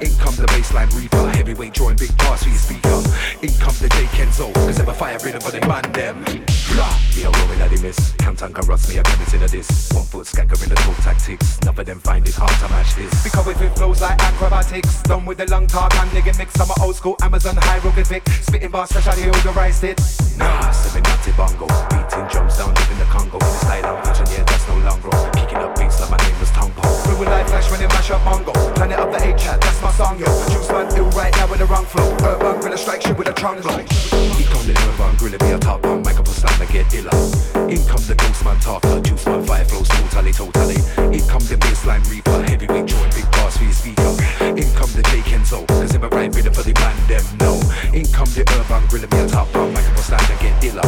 In 0.00 0.12
come 0.18 0.36
the 0.36 0.46
bassline 0.52 0.92
reaper, 0.94 1.28
heavyweight 1.30 1.74
drawing 1.74 1.96
big 1.96 2.16
bars 2.18 2.42
for 2.42 2.48
your 2.50 2.58
speaker. 2.58 3.00
In 3.42 3.52
come 3.58 3.74
the 3.80 3.88
J 3.88 4.04
Kenzo, 4.14 4.52
cause 4.54 4.78
him 4.78 4.88
a 4.88 4.94
fire 4.94 5.18
rhythm 5.24 5.40
for 5.40 5.50
the 5.50 5.60
man 5.66 5.82
them. 5.92 6.22
Blah, 6.70 6.94
me 7.16 7.24
a 7.24 7.30
rolling 7.30 7.60
at 7.60 7.70
the 7.70 7.80
miss. 7.82 8.12
Can't 8.18 8.40
anchor 8.42 8.70
us, 8.70 8.88
me 8.88 8.98
a 8.98 9.02
consider 9.02 9.48
this. 9.48 9.90
One 9.92 10.04
foot 10.04 10.26
skanker 10.26 10.62
in 10.62 10.68
the 10.68 10.76
toe 10.76 10.94
tactics. 11.02 11.58
None 11.64 11.78
of 11.78 11.86
them 11.86 11.98
find 11.98 12.26
it 12.28 12.34
hard 12.34 12.54
to 12.62 12.68
match 12.68 12.94
this. 12.94 13.24
Because 13.24 13.46
with 13.46 13.60
it 13.60 13.74
flows 13.76 14.00
like 14.00 14.20
acrobatics. 14.20 15.02
Done 15.02 15.26
with 15.26 15.38
the 15.38 15.46
long 15.50 15.66
talk 15.66 15.94
and 15.96 16.09
nigga 16.10 16.36
mix. 16.38 16.58
I'm 16.60 16.70
a 16.70 16.74
old 16.82 16.96
school 16.96 17.16
Amazon 17.22 17.56
hieroglyphic. 17.56 18.28
Spitting 18.42 18.70
bars, 18.70 18.90
specially 18.90 19.28
authorized 19.30 19.84
it. 19.84 19.98
Nah, 20.36 20.70
seminati 20.70 21.32
bongo. 21.36 21.66
Beating 21.90 22.26
drums 22.28 22.58
down 22.58 22.70
in 22.70 22.98
the 22.98 23.06
Congo. 23.10 23.38
In 23.38 23.46
the 23.46 23.58
style 23.64 23.96
I'm 23.96 24.04
yeah, 24.30 24.44
that's 24.44 24.66
no 24.68 24.76
longer. 24.78 25.10
Picking 25.32 25.58
up 25.58 25.78
beats 25.78 26.00
like 26.00 26.10
my 26.10 26.16
name 26.18 26.38
was 26.38 26.50
Tongo. 26.50 26.82
We 27.08 27.14
will 27.18 27.30
live 27.30 27.48
flash 27.48 27.70
when 27.70 27.80
they 27.80 27.86
mash 27.88 28.10
up 28.10 28.24
bongo. 28.24 28.52
Planet 28.74 28.98
of 28.98 29.12
the 29.12 29.20
H-chat, 29.22 29.60
that's 29.60 29.80
my 29.82 29.92
song, 29.92 30.18
yo. 30.18 30.26
Juice 30.50 30.68
man 30.70 30.86
ill 30.96 31.10
right 31.10 31.34
now 31.36 31.48
with 31.48 31.58
the 31.58 31.66
wrong 31.66 31.86
flow. 31.86 32.16
Urban 32.22 32.60
grill 32.60 32.76
strike 32.76 33.02
shit 33.02 33.16
with 33.16 33.28
a 33.28 33.32
trongo. 33.32 33.70
He 34.36 34.44
come 34.44 34.66
the 34.66 34.74
urban 34.74 35.16
grill, 35.16 35.38
be 35.38 35.50
a 35.54 35.58
top 35.58 35.84
on 35.86 36.02
microphone 36.02 36.34
stand 36.34 36.60
to 36.60 36.72
get 36.72 36.92
illa. 36.94 37.59
In 37.70 37.78
come 37.86 38.02
the 38.02 38.16
ghost 38.16 38.44
man 38.44 38.58
talker, 38.58 39.00
juice 39.00 39.24
man 39.26 39.46
fire 39.46 39.64
flows 39.64 39.86
totally, 39.86 40.32
totally. 40.32 40.74
In 41.14 41.22
come 41.30 41.46
the 41.46 41.54
bassline 41.54 42.02
reaper, 42.10 42.42
heavyweight 42.42 42.86
joint, 42.86 43.14
big 43.14 43.30
bars 43.30 43.56
for 43.56 43.62
your 43.62 43.72
speaker. 43.72 44.10
In 44.58 44.66
come 44.74 44.90
the 44.90 45.06
J 45.06 45.22
Kenzo, 45.22 45.64
cause 45.68 45.94
him 45.94 46.02
a 46.02 46.08
right 46.08 46.34
rhythm 46.34 46.52
for 46.52 46.64
the 46.64 46.74
man 46.82 46.98
them 47.06 47.22
know. 47.38 47.62
In 47.94 48.10
come 48.10 48.26
the 48.34 48.42
urban 48.58 48.82
grill, 48.90 49.06
be 49.06 49.18
a 49.22 49.28
top 49.28 49.54
on 49.54 49.72
microphone 49.72 50.02
stand 50.02 50.26
to 50.26 50.34
get 50.42 50.64
illa. 50.66 50.82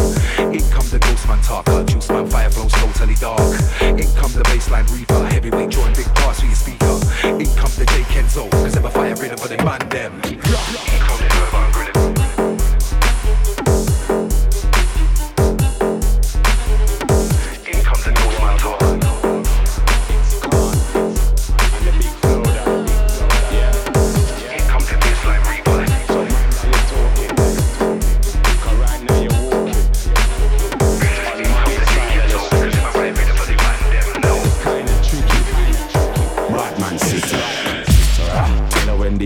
In 0.50 0.64
come 0.74 0.88
the 0.90 0.98
ghost 0.98 1.28
man 1.28 1.40
talker, 1.42 1.84
juice 1.84 2.08
man 2.10 2.26
fire 2.26 2.50
flows 2.50 2.72
totally 2.72 3.14
dark. 3.14 3.46
In 3.80 4.10
come 4.18 4.34
the 4.34 4.42
bassline 4.50 4.90
reaper, 4.90 5.22
heavyweight 5.30 5.70
joint, 5.70 5.94
big 5.94 6.10
bars 6.18 6.40
for 6.40 6.46
your 6.46 6.58
speaker. 6.58 6.98
In 7.38 7.46
come 7.54 7.70
the 7.78 7.86
J 7.94 8.02
Kenzo, 8.10 8.50
cause 8.50 8.74
him 8.74 8.84
a 8.84 8.90
fire 8.90 9.14
rhythm 9.14 9.38
for 9.38 9.46
the 9.46 9.62
man 9.62 9.78
them. 9.86 10.18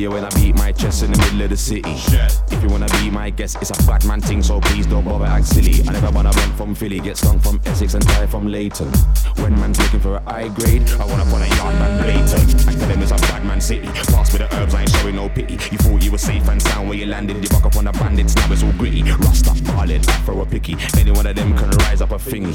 The 0.07 1.19
middle 1.19 1.43
of 1.43 1.51
the 1.51 1.57
city. 1.57 1.95
If 2.51 2.63
you 2.63 2.69
wanna 2.69 2.89
be 3.01 3.11
my 3.11 3.31
guest, 3.31 3.57
it's 3.61 3.71
a 3.71 3.87
bad 3.87 4.05
man 4.05 4.21
thing, 4.21 4.43
so 4.43 4.61
please 4.61 4.87
don't 4.87 5.05
bother 5.05 5.27
act 5.27 5.47
silly. 5.47 5.87
I 5.89 5.93
never 5.93 6.11
wanna 6.11 6.31
run 6.31 6.53
from 6.57 6.75
Philly, 6.75 7.01
get 7.01 7.17
stunk 7.17 7.43
from 7.43 7.61
Essex 7.67 7.95
and 7.95 8.07
die 8.07 8.27
from 8.27 8.47
Leighton. 8.47 8.89
When 9.37 9.55
man's 9.59 9.79
looking 9.79 10.01
for 10.01 10.17
a 10.17 10.23
high 10.23 10.49
grade, 10.49 10.89
I 11.01 11.05
wanna 11.07 11.25
put 11.25 11.43
a 11.43 11.49
yard 11.57 11.75
man 11.77 12.03
blatant. 12.03 12.69
I 12.69 12.73
tell 12.75 12.89
him 12.89 13.03
it's 13.03 13.11
a 13.11 13.17
bad 13.17 13.45
man 13.45 13.61
city. 13.61 13.87
Pass 13.87 14.33
me 14.33 14.39
the 14.39 14.55
herbs, 14.57 14.75
I 14.75 14.83
ain't 14.83 14.91
showing 14.91 15.17
no 15.17 15.29
pity. 15.29 15.55
You 15.55 15.79
thought 15.79 16.03
you 16.03 16.13
were 16.13 16.19
safe 16.19 16.49
and 16.49 16.61
sound 16.61 16.89
where 16.89 16.99
you 16.99 17.07
landed, 17.07 17.43
you 17.43 17.49
buck 17.49 17.65
up 17.65 17.77
on 17.77 17.85
the 17.85 17.93
bandits, 17.93 18.35
now 18.37 18.53
it's 18.53 18.63
all 18.63 18.73
gritty. 18.73 19.03
Rust 19.03 19.49
up, 19.49 19.63
ballin', 19.65 20.03
afro 20.09 20.41
a 20.43 20.47
picky. 20.47 20.77
Any 20.99 21.11
one 21.11 21.27
of 21.27 21.37
them 21.37 21.57
can 21.57 21.71
rise 21.85 22.01
up 22.01 22.13
a 22.13 22.19
thingy. 22.19 22.55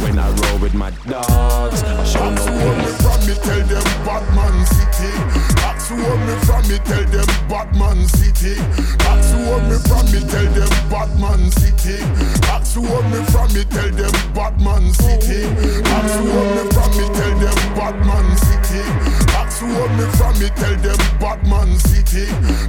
When 0.00 0.18
I 0.18 0.28
roll 0.30 0.58
with 0.58 0.74
my 0.74 0.90
dogs, 1.06 1.82
I 1.82 2.04
show 2.04 2.30
no 2.30 2.44
pity. 2.44 2.92
From 3.02 3.20
me 3.26 3.34
tell 3.34 3.66
them 3.66 3.84
Batman 4.04 4.66
City. 4.66 5.57
Who 5.88 5.96
me 5.96 6.34
from 6.44 6.68
me 6.68 6.76
tell 6.84 7.04
them 7.08 7.26
Batman 7.48 8.06
City. 8.08 8.60
Ask 9.08 9.32
who 9.32 9.40
me 9.68 9.76
from 9.88 10.04
me 10.12 10.20
tell 10.20 10.44
them 10.52 10.68
Batman 10.90 11.50
City. 11.50 12.04
Ask 12.44 12.74
who 12.74 12.82
me 12.82 13.24
from 13.32 13.48
me 13.54 13.64
tell 13.64 13.90
them 13.96 14.12
Batman 14.34 14.92
City. 14.92 15.48
Ask 15.88 16.20
who 16.20 16.28
me 16.28 16.68
from 16.76 16.90
me 16.92 17.08
tell 17.16 17.34
them 17.40 17.56
Batman 17.72 18.36
City. 18.36 18.84
Ask 19.32 19.60
who 19.60 19.88
me 19.96 20.04
from 20.12 20.38
me 20.38 20.48
tell 20.60 20.76
them 20.76 20.98
Batman 21.18 21.78
City. 21.78 22.26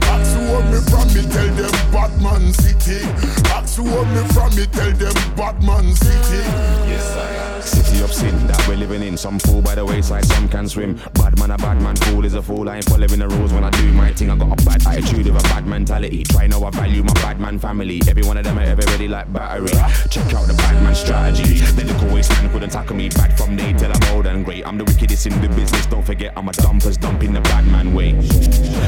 Ask 0.07 0.37
who 0.37 0.63
me 0.71 0.79
from 0.87 1.07
me 1.11 1.21
tell 1.27 1.51
them 1.59 1.75
Batman 1.91 2.53
City. 2.53 3.03
Ask 3.51 3.75
who 3.75 3.83
me 3.83 4.21
from 4.31 4.55
me 4.55 4.65
tell 4.71 4.91
them 4.95 5.35
Batman 5.35 5.93
City. 5.93 6.39
Yes 6.87 7.15
I 7.17 7.35
am. 7.35 7.48
City 7.69 8.03
of 8.03 8.11
sin 8.11 8.35
that 8.47 8.67
we're 8.67 8.75
living 8.75 9.03
in. 9.03 9.15
Some 9.15 9.37
fool 9.39 9.61
by 9.61 9.75
the 9.75 9.85
wayside, 9.85 10.25
some 10.25 10.49
can 10.49 10.67
swim. 10.67 10.99
Bad 11.13 11.37
man, 11.39 11.51
a 11.51 11.57
bad 11.57 11.81
man, 11.81 11.95
fool 11.95 12.25
is 12.25 12.33
a 12.33 12.41
fool. 12.41 12.67
I 12.67 12.77
ain't 12.77 12.85
following 12.85 13.19
the 13.19 13.27
rules 13.27 13.53
when 13.53 13.63
I 13.63 13.69
do 13.69 13.93
my 13.93 14.11
thing. 14.11 14.31
I 14.31 14.35
got 14.35 14.59
a 14.59 14.65
bad 14.65 14.87
attitude 14.87 15.27
with 15.27 15.39
a 15.39 15.43
bad 15.49 15.67
mentality. 15.67 16.23
Try 16.23 16.47
know 16.47 16.63
I 16.63 16.71
value 16.71 17.03
my 17.03 17.13
bad 17.13 17.39
man 17.39 17.59
family. 17.59 18.01
Every 18.07 18.23
one 18.23 18.37
of 18.37 18.43
them 18.43 18.57
are 18.57 18.63
ever 18.63 18.81
like 19.07 19.31
battery. 19.31 19.69
Check 20.09 20.33
out 20.33 20.47
the 20.47 20.55
bad 20.57 20.83
man 20.83 20.95
strategy. 20.95 21.59
The 21.59 21.83
little 21.85 22.13
wasteland 22.13 22.51
couldn't 22.51 22.71
tackle 22.71 22.95
me. 22.95 23.09
Bad 23.09 23.37
from 23.37 23.55
day 23.55 23.73
till 23.73 23.91
I'm 23.91 24.15
old 24.15 24.25
and 24.25 24.43
great. 24.43 24.65
I'm 24.65 24.77
the 24.77 24.85
wickedest 24.85 25.27
in 25.27 25.39
the 25.41 25.49
business. 25.49 25.85
Don't 25.85 26.05
forget, 26.05 26.33
I'm 26.35 26.49
a 26.49 26.51
dumpers 26.51 26.97
dumping 26.97 27.33
the 27.33 27.41
bad 27.41 27.67
man 27.67 27.93
way. 27.93 28.15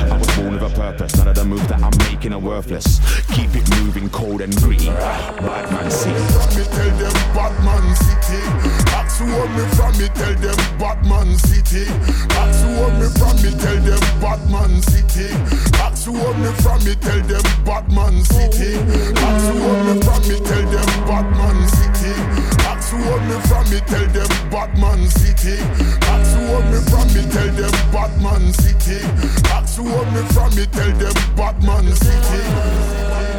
I 0.09 0.17
was 0.17 0.27
born 0.35 0.53
with 0.53 0.63
a 0.63 0.73
purpose. 0.75 1.15
None 1.17 1.27
of 1.27 1.35
the 1.35 1.45
moves 1.45 1.67
that 1.67 1.81
I'm 1.81 1.97
making 2.11 2.33
are 2.33 2.39
worthless. 2.39 2.99
Keep 3.33 3.55
it 3.55 3.69
moving, 3.81 4.09
cold 4.09 4.41
and 4.41 4.55
gritty. 4.57 4.87
Bad 4.87 5.71
man 5.71 5.91
city. 5.91 6.15
From 6.33 6.57
me 6.57 6.63
tell 6.65 6.97
them 6.97 7.21
Batman 7.35 7.95
City. 7.95 8.70
Ask 9.11 9.19
who 9.19 9.27
me 9.27 9.63
from 9.75 9.91
me 9.99 10.07
tell 10.15 10.35
them 10.35 10.55
Batman 10.79 11.37
City. 11.37 11.83
Ask 12.31 12.63
who 12.63 12.87
me 12.95 13.07
from 13.19 13.35
me 13.43 13.51
tell 13.59 13.75
them 13.83 13.99
Batman 14.23 14.81
City. 14.81 15.35
Ask 15.83 16.05
who 16.05 16.13
me 16.15 16.47
from 16.63 16.79
me 16.85 16.95
tell 16.95 17.19
them 17.27 17.43
Batman 17.65 18.23
City. 18.23 18.79
Ask 19.19 19.51
who 19.51 19.67
me 19.83 19.99
from 19.99 20.21
me 20.31 20.39
tell 20.39 20.63
them 20.63 20.87
Batman 21.03 21.59
City. 21.67 22.15
Ask 22.63 22.91
who 22.91 23.03
me 23.27 23.35
from 23.51 23.67
me 23.67 23.79
tell 23.83 24.07
them 24.15 24.31
Batman 24.49 25.09
City. 25.09 25.59
Ask 26.07 26.31
who 26.31 26.63
me 26.71 26.79
from 26.87 27.07
me 27.11 27.21
tell 27.35 27.51
them 27.51 27.75
Batman 27.91 28.53
City. 28.53 29.03
Ask 29.51 29.75
who 29.75 29.91
me 29.91 30.21
from 30.31 30.55
me 30.55 30.65
tell 30.71 30.91
them 30.95 31.35
Batman 31.35 31.91
City. 31.99 33.30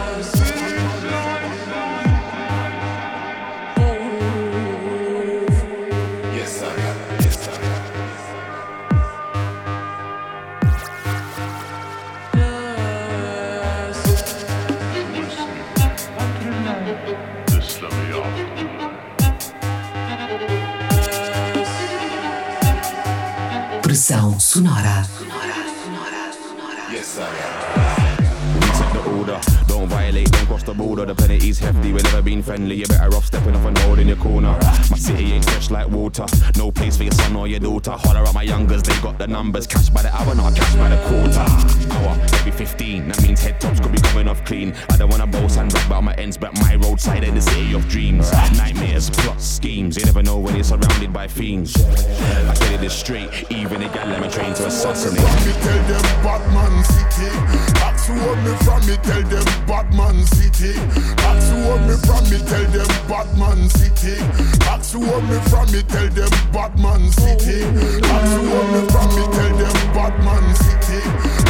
Pressão 24.03 24.40
sonora. 24.40 25.09
Don't 29.83 29.89
violate, 29.89 30.30
don't 30.30 30.47
cross 30.47 30.62
the 30.62 30.74
border. 30.74 31.05
The 31.05 31.12
penalty's 31.12 31.59
hefty, 31.59 31.93
we've 31.93 32.05
never 32.05 32.22
been 32.22 32.41
friendly. 32.41 32.76
You're 32.76 32.87
better 32.87 33.16
off 33.16 33.24
stepping 33.26 33.57
off 33.57 33.66
and 33.66 33.76
holding 33.78 34.07
your 34.07 34.16
corner. 34.16 34.57
My 34.62 34.97
city 34.97 35.33
ain't 35.33 35.45
fresh 35.45 35.72
like 35.72 35.89
water. 35.89 36.24
No 36.57 36.70
place 36.70 36.97
for 36.97 37.03
your 37.03 37.12
son 37.14 37.35
or 37.35 37.49
your 37.49 37.59
daughter. 37.59 37.91
Holler 37.91 38.20
at 38.20 38.33
my 38.33 38.45
youngers, 38.45 38.85
they 38.85 38.95
got 39.01 39.18
the 39.18 39.26
numbers. 39.26 39.66
Cash 39.66 39.91
by 39.91 40.03
the 40.03 40.14
hour, 40.14 40.37
not 40.37 40.55
cash 40.55 40.76
by 40.76 40.89
the 40.89 41.03
quarter. 41.09 41.45
Hour, 41.95 42.16
every 42.35 42.53
15. 42.53 43.09
That 43.09 43.22
means 43.22 43.43
head 43.43 43.61
tops 43.61 43.80
could 43.80 43.91
be 43.91 44.01
coming 44.03 44.28
off 44.28 44.45
clean. 44.45 44.72
I 44.89 44.97
don't 44.97 45.11
wanna 45.11 45.26
boast 45.26 45.59
and 45.59 45.68
brag 45.68 45.87
about 45.87 46.05
my 46.05 46.14
ends, 46.14 46.37
but 46.37 46.55
my 46.61 46.76
roadside 46.76 47.24
in 47.24 47.35
the 47.35 47.43
city 47.43 47.74
of 47.74 47.89
dreams. 47.89 48.30
Nightmares, 48.57 49.11
plots, 49.11 49.45
schemes. 49.45 49.97
You 49.97 50.05
never 50.05 50.22
know 50.22 50.39
when 50.39 50.55
you're 50.55 50.62
surrounded 50.62 51.12
by 51.12 51.26
fiends. 51.26 51.74
I 51.76 52.55
tell 52.55 52.80
it 52.80 52.91
straight, 52.91 53.51
even 53.51 53.83
a 53.83 53.89
gal 53.89 54.07
let 54.07 54.20
me 54.22 54.28
train 54.30 54.55
to 54.55 54.66
assassinate. 54.66 55.18
From 55.18 55.45
me 55.45 55.53
tell 55.61 55.83
them 55.89 56.03
Batman 56.22 56.85
City. 56.85 57.82
Ask 58.03 58.11
who 58.11 58.34
me 58.42 58.50
from 58.66 58.82
me 58.82 58.96
tell 58.96 59.22
them 59.30 59.46
Batman 59.64 60.26
City. 60.26 60.74
Ask 61.22 61.55
who 61.55 61.78
me 61.86 61.94
from 62.03 62.24
me 62.26 62.38
tell 62.50 62.66
them 62.74 62.90
Batman 63.07 63.70
City. 63.70 64.18
Ask 64.66 64.90
who 64.90 65.07
me 65.07 65.38
from 65.46 65.70
me 65.70 65.82
tell 65.86 66.09
them 66.11 66.30
Batman 66.50 67.12
City. 67.14 67.62
Ask 67.62 68.34
who 68.34 68.59
me 68.74 68.82
from 68.90 69.07
me 69.14 69.22
tell 69.30 69.55
them 69.55 69.76
Batman 69.94 70.42
City. 70.50 70.98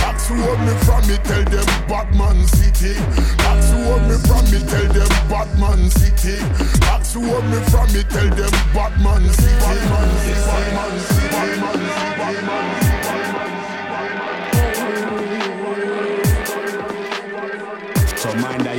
Ask 0.04 0.28
who 0.28 0.36
me 0.36 0.76
from 0.84 1.08
me 1.08 1.16
tell 1.24 1.44
them 1.48 1.64
Batman 1.88 2.44
City. 2.44 3.00
Ask 3.48 3.72
who 3.72 3.96
me 4.04 4.16
from 4.20 4.44
me 4.52 4.60
tell 4.68 4.92
them 4.92 5.08
Batman 5.32 5.88
City. 5.88 6.36
Ask 6.84 7.14
who 7.16 7.32
me 7.48 7.64
from 7.72 7.88
me 7.96 8.02
tell 8.12 8.28
them 8.28 8.52
Batman 8.76 9.24
City. 9.32 9.72
Batman 9.72 10.12
City. 10.20 10.44
Batman 10.52 11.00
City. 11.00 11.60
Batman 12.20 12.76
City. 12.76 12.91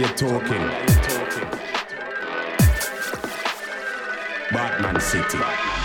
You're 0.04 0.12
talking. 0.16 0.68
Batman 4.51 4.99
City. 4.99 5.83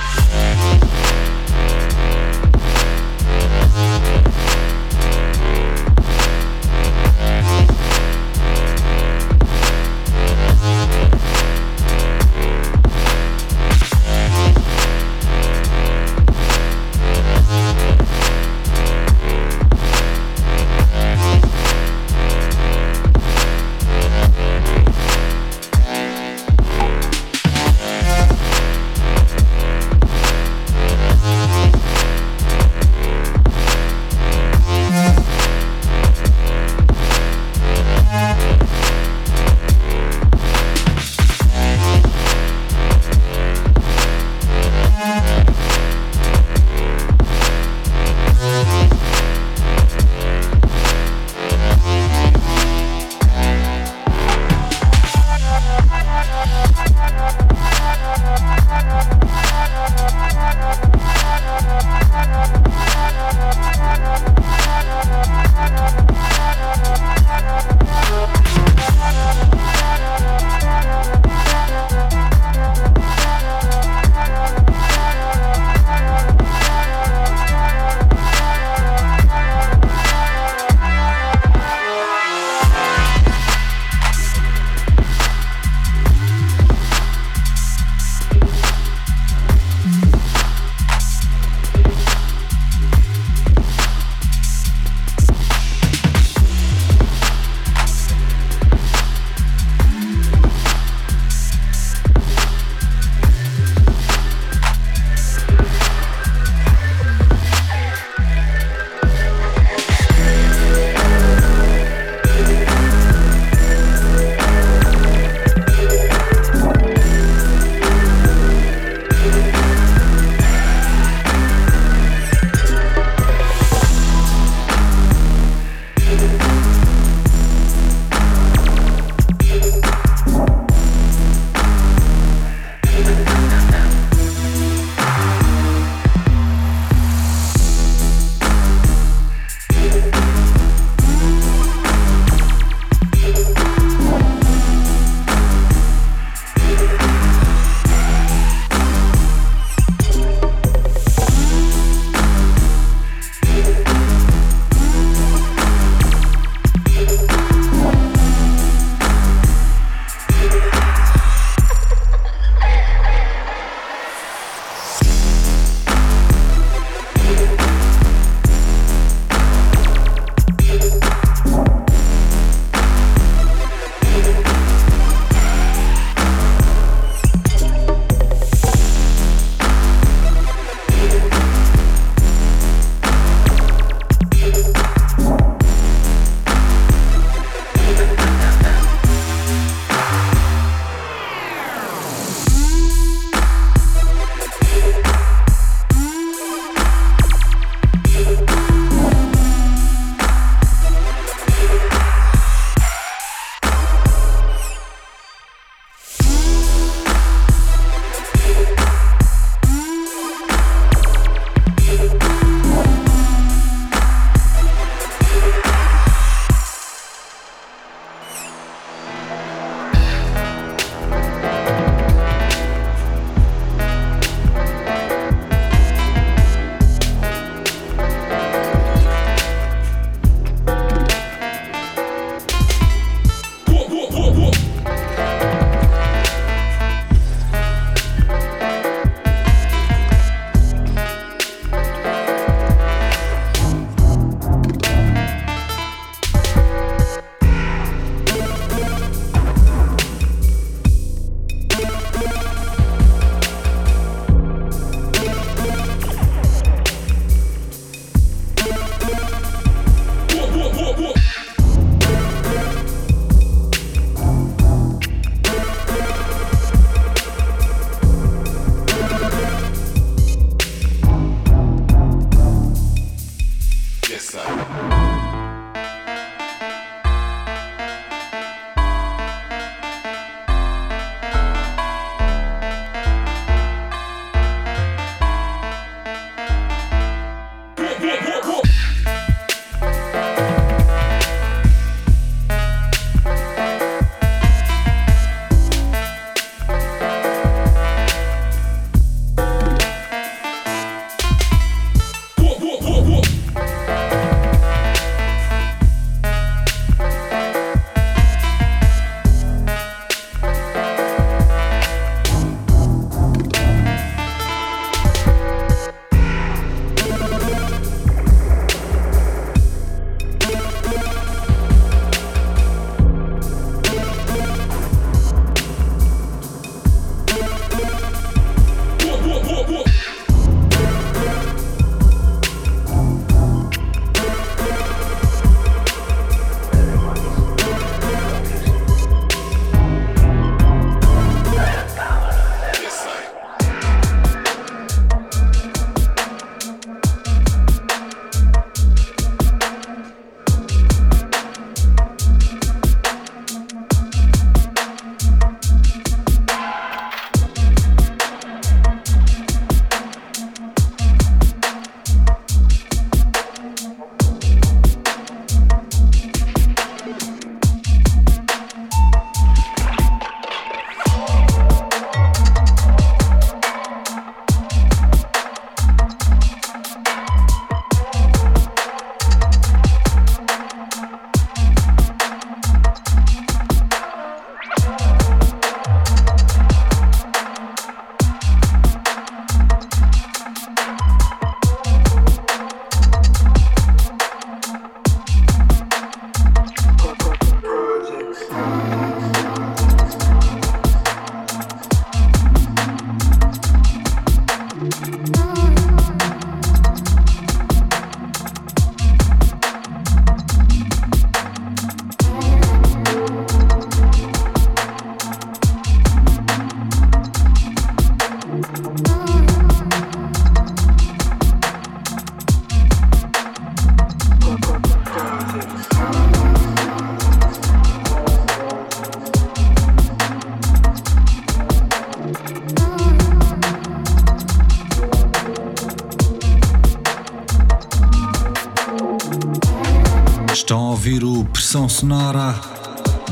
Ouvir 441.69 441.77
o 441.77 441.79
Pressão 441.79 441.89
Sonora. 441.89 442.55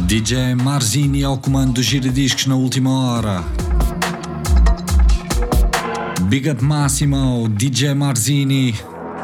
DJ 0.00 0.54
Marzini 0.54 1.24
ao 1.24 1.38
comando 1.38 1.74
dos 1.74 1.86
giradiscos 1.86 2.46
na 2.46 2.54
última 2.54 2.90
hora. 2.90 3.42
Big 6.22 6.50
Up 6.50 6.62
Máximo, 6.62 7.48
DJ 7.48 7.94
Marzini. 7.94 8.74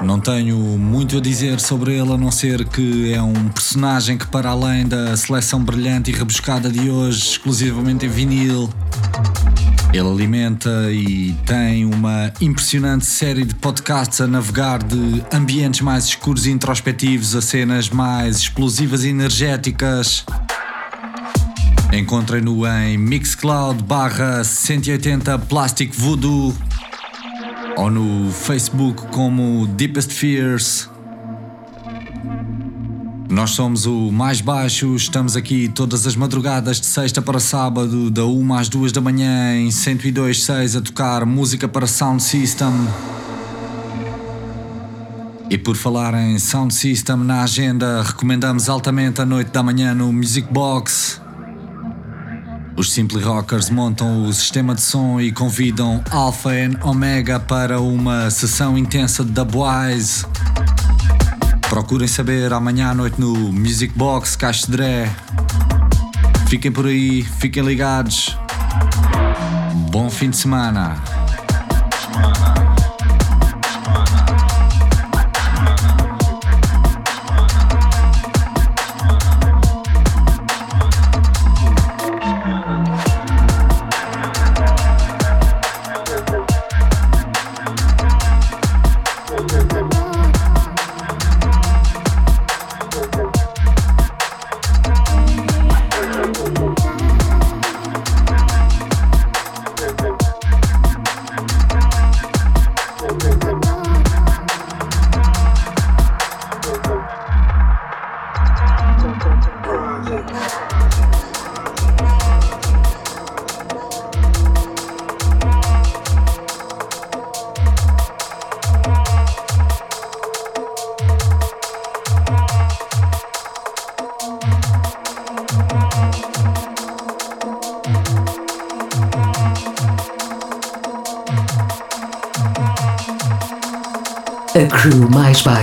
Não 0.02 0.18
tenho 0.18 0.56
muito 0.56 1.18
a 1.18 1.20
dizer 1.20 1.60
sobre 1.60 1.92
ele 1.92 2.12
a 2.12 2.16
não 2.16 2.30
ser 2.30 2.64
que 2.64 3.12
é 3.12 3.20
um 3.20 3.48
personagem 3.50 4.16
que, 4.16 4.26
para 4.26 4.50
além 4.50 4.86
da 4.86 5.14
seleção 5.16 5.62
brilhante 5.62 6.10
e 6.10 6.14
rebuscada 6.14 6.70
de 6.70 6.88
hoje, 6.88 7.18
exclusivamente 7.18 8.06
em 8.06 8.08
vinil, 8.08 8.70
ele 9.92 10.08
alimenta 10.08 10.90
e 10.90 11.34
tem 11.44 11.84
uma 11.84 12.32
impressionante 12.40 13.04
série 13.04 13.44
de 13.44 13.54
podcasts 13.54 14.22
a 14.22 14.26
navegar 14.26 14.82
de 14.82 15.22
ambientes 15.30 15.82
mais 15.82 16.06
escuros 16.06 16.46
e 16.46 16.50
introspectivos 16.50 17.36
a 17.36 17.42
cenas 17.42 17.90
mais 17.90 18.38
explosivas 18.38 19.04
e 19.04 19.08
energéticas. 19.08 20.24
Encontrem-no 21.92 22.66
em 22.66 22.96
Mixcloud 22.96 23.82
barra 23.82 24.42
180 24.42 25.38
Plastic 25.40 25.92
Voodoo 25.94 26.56
ou 27.76 27.90
no 27.90 28.32
Facebook 28.32 29.08
como 29.08 29.66
Deepest 29.66 30.10
Fears. 30.10 30.91
Nós 33.42 33.50
somos 33.50 33.86
o 33.86 34.12
mais 34.12 34.40
baixo, 34.40 34.94
estamos 34.94 35.34
aqui 35.34 35.66
todas 35.66 36.06
as 36.06 36.14
madrugadas 36.14 36.80
de 36.80 36.86
sexta 36.86 37.20
para 37.20 37.40
sábado, 37.40 38.08
da 38.08 38.24
1 38.24 38.54
às 38.54 38.68
2 38.68 38.92
da 38.92 39.00
manhã, 39.00 39.56
em 39.56 39.68
102.6 39.68 40.78
a 40.78 40.80
tocar 40.80 41.26
música 41.26 41.66
para 41.66 41.88
Sound 41.88 42.22
System. 42.22 42.70
E 45.50 45.58
por 45.58 45.74
falar 45.74 46.14
em 46.14 46.38
Sound 46.38 46.72
System 46.72 47.16
na 47.16 47.42
agenda, 47.42 48.04
recomendamos 48.04 48.68
altamente 48.68 49.20
a 49.20 49.26
noite 49.26 49.50
da 49.50 49.60
manhã 49.60 49.92
no 49.92 50.12
Music 50.12 50.46
Box. 50.48 51.20
Os 52.76 52.92
Simply 52.92 53.24
Rockers 53.24 53.70
montam 53.70 54.24
o 54.24 54.32
sistema 54.32 54.72
de 54.72 54.82
som 54.82 55.20
e 55.20 55.32
convidam 55.32 56.00
Alpha 56.12 56.54
e 56.54 56.70
Omega 56.80 57.40
para 57.40 57.80
uma 57.80 58.30
sessão 58.30 58.78
intensa 58.78 59.24
de 59.24 59.32
Dubwise. 59.32 60.24
Procurem 61.72 62.06
saber 62.06 62.52
amanhã 62.52 62.90
à 62.90 62.94
noite 62.94 63.18
no 63.18 63.32
Music 63.50 63.94
Box 63.96 64.36
Dré. 64.68 65.10
Fiquem 66.46 66.70
por 66.70 66.84
aí, 66.84 67.22
fiquem 67.22 67.64
ligados. 67.64 68.36
Bom 69.90 70.10
fim 70.10 70.28
de 70.28 70.36
semana. 70.36 71.02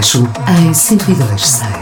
Freixo 0.09 0.27
em 0.47 0.71
102.6. 0.71 1.78